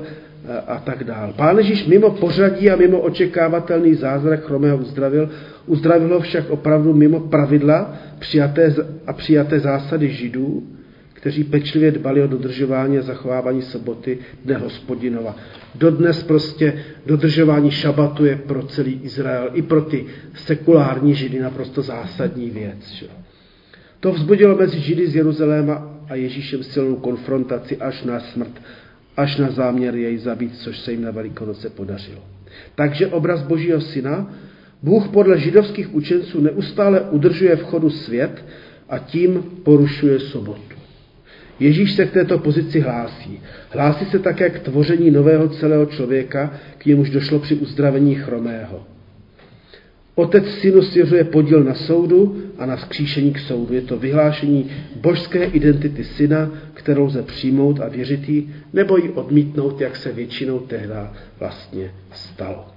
a 0.67 0.79
tak 0.79 1.03
dál. 1.03 1.33
Pán 1.35 1.57
Ježíš 1.57 1.85
mimo 1.85 2.09
pořadí 2.09 2.69
a 2.69 2.75
mimo 2.75 2.99
očekávatelný 2.99 3.95
zázrak 3.95 4.45
chromého 4.45 4.77
uzdravil, 4.77 5.29
uzdravil 5.65 6.13
ho 6.13 6.19
však 6.19 6.49
opravdu 6.49 6.93
mimo 6.93 7.19
pravidla 7.19 7.93
přijaté 8.19 8.75
a 9.07 9.13
přijaté 9.13 9.59
zásady 9.59 10.09
židů, 10.09 10.63
kteří 11.13 11.43
pečlivě 11.43 11.91
dbali 11.91 12.23
o 12.23 12.27
dodržování 12.27 12.97
a 12.97 13.01
zachovávání 13.01 13.61
soboty 13.61 14.17
dne 14.45 14.57
hospodinova. 14.57 15.35
Dodnes 15.75 16.23
prostě 16.23 16.83
dodržování 17.05 17.71
šabatu 17.71 18.25
je 18.25 18.35
pro 18.35 18.63
celý 18.63 18.99
Izrael, 19.03 19.49
i 19.53 19.61
pro 19.61 19.81
ty 19.81 20.05
sekulární 20.35 21.15
židy 21.15 21.39
naprosto 21.39 21.81
zásadní 21.81 22.49
věc. 22.49 22.91
Že? 22.91 23.05
To 23.99 24.11
vzbudilo 24.11 24.55
mezi 24.55 24.79
židy 24.79 25.07
z 25.07 25.15
Jeruzaléma 25.15 25.99
a 26.09 26.15
Ježíšem 26.15 26.63
silnou 26.63 26.95
konfrontaci 26.95 27.77
až 27.77 28.03
na 28.03 28.19
smrt 28.19 28.61
až 29.19 29.37
na 29.37 29.51
záměr 29.51 29.95
jej 29.95 30.17
zabít, 30.17 30.57
což 30.57 30.79
se 30.79 30.91
jim 30.91 31.01
na 31.01 31.11
Velikonoce 31.11 31.69
podařilo. 31.69 32.21
Takže 32.75 33.07
obraz 33.07 33.41
Božího 33.41 33.81
syna 33.81 34.33
Bůh 34.83 35.07
podle 35.07 35.39
židovských 35.39 35.95
učenců 35.95 36.41
neustále 36.41 37.01
udržuje 37.01 37.55
v 37.55 37.63
chodu 37.63 37.89
svět 37.89 38.45
a 38.89 38.97
tím 38.99 39.43
porušuje 39.63 40.19
sobotu. 40.19 40.75
Ježíš 41.59 41.91
se 41.93 42.05
k 42.05 42.11
této 42.11 42.37
pozici 42.37 42.79
hlásí. 42.79 43.41
Hlásí 43.69 44.05
se 44.05 44.19
také 44.19 44.49
k 44.49 44.59
tvoření 44.59 45.11
nového 45.11 45.49
celého 45.49 45.85
člověka, 45.85 46.53
k 46.77 46.85
němuž 46.85 47.09
došlo 47.09 47.39
při 47.39 47.55
uzdravení 47.55 48.15
chromého. 48.15 48.83
Otec 50.19 50.47
synu 50.47 50.81
svěřuje 50.81 51.23
podíl 51.23 51.63
na 51.63 51.73
soudu 51.73 52.37
a 52.57 52.65
na 52.65 52.75
vzkříšení 52.75 53.33
k 53.33 53.39
soudu. 53.39 53.73
Je 53.73 53.81
to 53.81 53.97
vyhlášení 53.97 54.69
božské 54.95 55.43
identity 55.43 56.03
syna, 56.03 56.51
kterou 56.73 57.05
lze 57.05 57.23
přijmout 57.23 57.79
a 57.79 57.87
věřit 57.87 58.29
jí, 58.29 58.53
nebo 58.73 58.97
ji 58.97 59.09
odmítnout, 59.09 59.81
jak 59.81 59.95
se 59.95 60.11
většinou 60.11 60.59
tehdy 60.59 60.93
vlastně 61.39 61.91
stalo. 62.11 62.67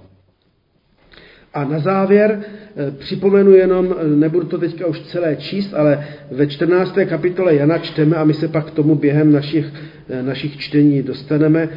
A 1.53 1.63
na 1.63 1.79
závěr 1.79 2.39
eh, 2.41 2.91
připomenu 2.91 3.51
jenom, 3.51 3.95
eh, 3.99 4.07
nebudu 4.07 4.47
to 4.47 4.57
teďka 4.57 4.87
už 4.87 4.99
celé 4.99 5.35
číst, 5.35 5.73
ale 5.73 6.07
ve 6.31 6.47
14. 6.47 7.05
kapitole 7.05 7.55
Jana 7.55 7.77
čteme 7.77 8.15
a 8.15 8.23
my 8.23 8.33
se 8.33 8.47
pak 8.47 8.67
k 8.67 8.71
tomu 8.71 8.95
během 8.95 9.31
našich, 9.31 9.65
eh, 10.09 10.23
našich 10.23 10.57
čtení 10.57 11.03
dostaneme. 11.03 11.69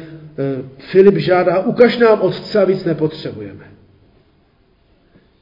Filip 0.77 1.17
žádá, 1.17 1.59
ukaž 1.59 1.97
nám 1.97 2.21
otce 2.21 2.61
a 2.61 2.65
víc 2.65 2.85
nepotřebujeme. 2.85 3.76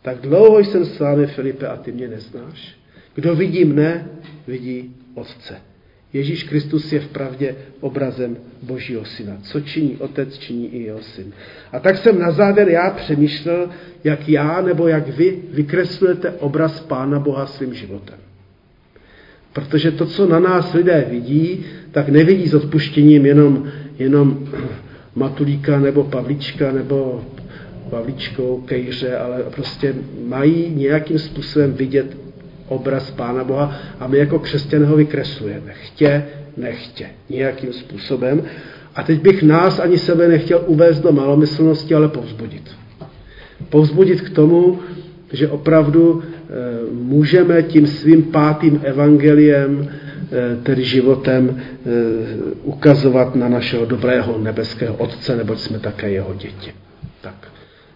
Tak 0.05 0.21
dlouho 0.21 0.59
jsem 0.59 0.85
s 0.85 0.99
vámi, 0.99 1.27
Filipe, 1.27 1.67
a 1.67 1.77
ty 1.77 1.91
mě 1.91 2.07
neznáš. 2.07 2.77
Kdo 3.15 3.35
vidí 3.35 3.65
mne, 3.65 4.07
vidí 4.47 4.95
Otce. 5.13 5.55
Ježíš 6.13 6.43
Kristus 6.43 6.93
je 6.93 6.99
v 6.99 7.07
pravdě 7.07 7.55
obrazem 7.79 8.37
Božího 8.61 9.05
syna. 9.05 9.37
Co 9.41 9.61
činí 9.61 9.97
otec, 9.97 10.37
činí 10.37 10.75
i 10.75 10.83
jeho 10.83 11.01
syn. 11.01 11.33
A 11.71 11.79
tak 11.79 11.97
jsem 11.97 12.19
na 12.19 12.31
závěr 12.31 12.69
já 12.69 12.89
přemýšlel, 12.89 13.69
jak 14.03 14.29
já 14.29 14.61
nebo 14.61 14.87
jak 14.87 15.07
vy 15.07 15.39
vykreslujete 15.51 16.31
obraz 16.31 16.79
Pána 16.79 17.19
Boha 17.19 17.45
svým 17.45 17.73
životem. 17.73 18.17
Protože 19.53 19.91
to, 19.91 20.05
co 20.05 20.27
na 20.27 20.39
nás 20.39 20.73
lidé 20.73 21.05
vidí, 21.09 21.65
tak 21.91 22.09
nevidí 22.09 22.47
s 22.47 22.53
odpuštěním 22.53 23.25
jenom, 23.25 23.71
jenom 23.99 24.47
Matulíka 25.15 25.79
nebo 25.79 26.03
Pavlička 26.03 26.71
nebo 26.71 27.25
Pavličkou, 27.89 28.61
Kejře, 28.65 29.17
ale 29.17 29.43
prostě 29.55 29.95
mají 30.27 30.73
nějakým 30.75 31.19
způsobem 31.19 31.73
vidět 31.73 32.17
obraz 32.67 33.11
Pána 33.11 33.43
Boha 33.43 33.77
a 33.99 34.07
my 34.07 34.17
jako 34.17 34.39
křesťané 34.39 34.85
ho 34.85 34.95
vykreslujeme. 34.95 35.73
Chtě, 35.73 36.25
nechtě, 36.57 37.09
nějakým 37.29 37.73
způsobem. 37.73 38.43
A 38.95 39.03
teď 39.03 39.21
bych 39.21 39.43
nás 39.43 39.79
ani 39.79 39.97
sebe 39.97 40.27
nechtěl 40.27 40.63
uvést 40.67 40.99
do 40.99 41.11
malomyslnosti, 41.11 41.95
ale 41.95 42.07
povzbudit. 42.07 42.71
Povzbudit 43.69 44.21
k 44.21 44.29
tomu, 44.29 44.79
že 45.33 45.47
opravdu 45.47 46.23
e, 46.23 46.53
můžeme 46.91 47.63
tím 47.63 47.87
svým 47.87 48.23
pátým 48.23 48.81
evangeliem, 48.83 49.89
e, 50.31 50.55
tedy 50.55 50.83
životem, 50.83 51.57
e, 51.57 51.91
ukazovat 52.63 53.35
na 53.35 53.49
našeho 53.49 53.85
dobrého 53.85 54.37
nebeského 54.37 54.95
Otce, 54.95 55.35
neboť 55.35 55.59
jsme 55.59 55.79
také 55.79 56.09
jeho 56.09 56.33
děti. 56.33 56.71
Tak, 57.21 57.35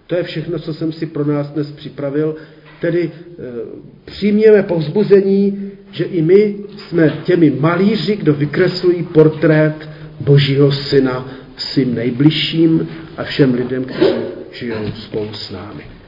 to 0.10 0.16
je 0.16 0.24
všechno, 0.24 0.60
co 0.60 0.74
jsem 0.74 0.92
si 0.92 1.06
pro 1.06 1.26
nás 1.26 1.50
dnes 1.50 1.72
připravil. 1.72 2.36
Tedy 2.82 3.04
e, 3.04 3.12
přijměme 4.06 4.64
povzbuzení, 4.64 5.72
že 5.92 6.04
i 6.04 6.22
my 6.22 6.56
jsme 6.78 7.10
těmi 7.24 7.50
malíři, 7.50 8.16
kdo 8.16 8.34
vykreslují 8.34 9.04
portrét 9.04 9.90
Božího 10.20 10.72
Syna 10.72 11.30
svým 11.58 11.96
nejbližším 11.96 12.88
a 13.18 13.24
všem 13.24 13.54
lidem, 13.54 13.84
kteří 13.84 14.14
žijou 14.52 14.92
spolu 14.96 15.34
s 15.34 15.52
námi. 15.52 15.99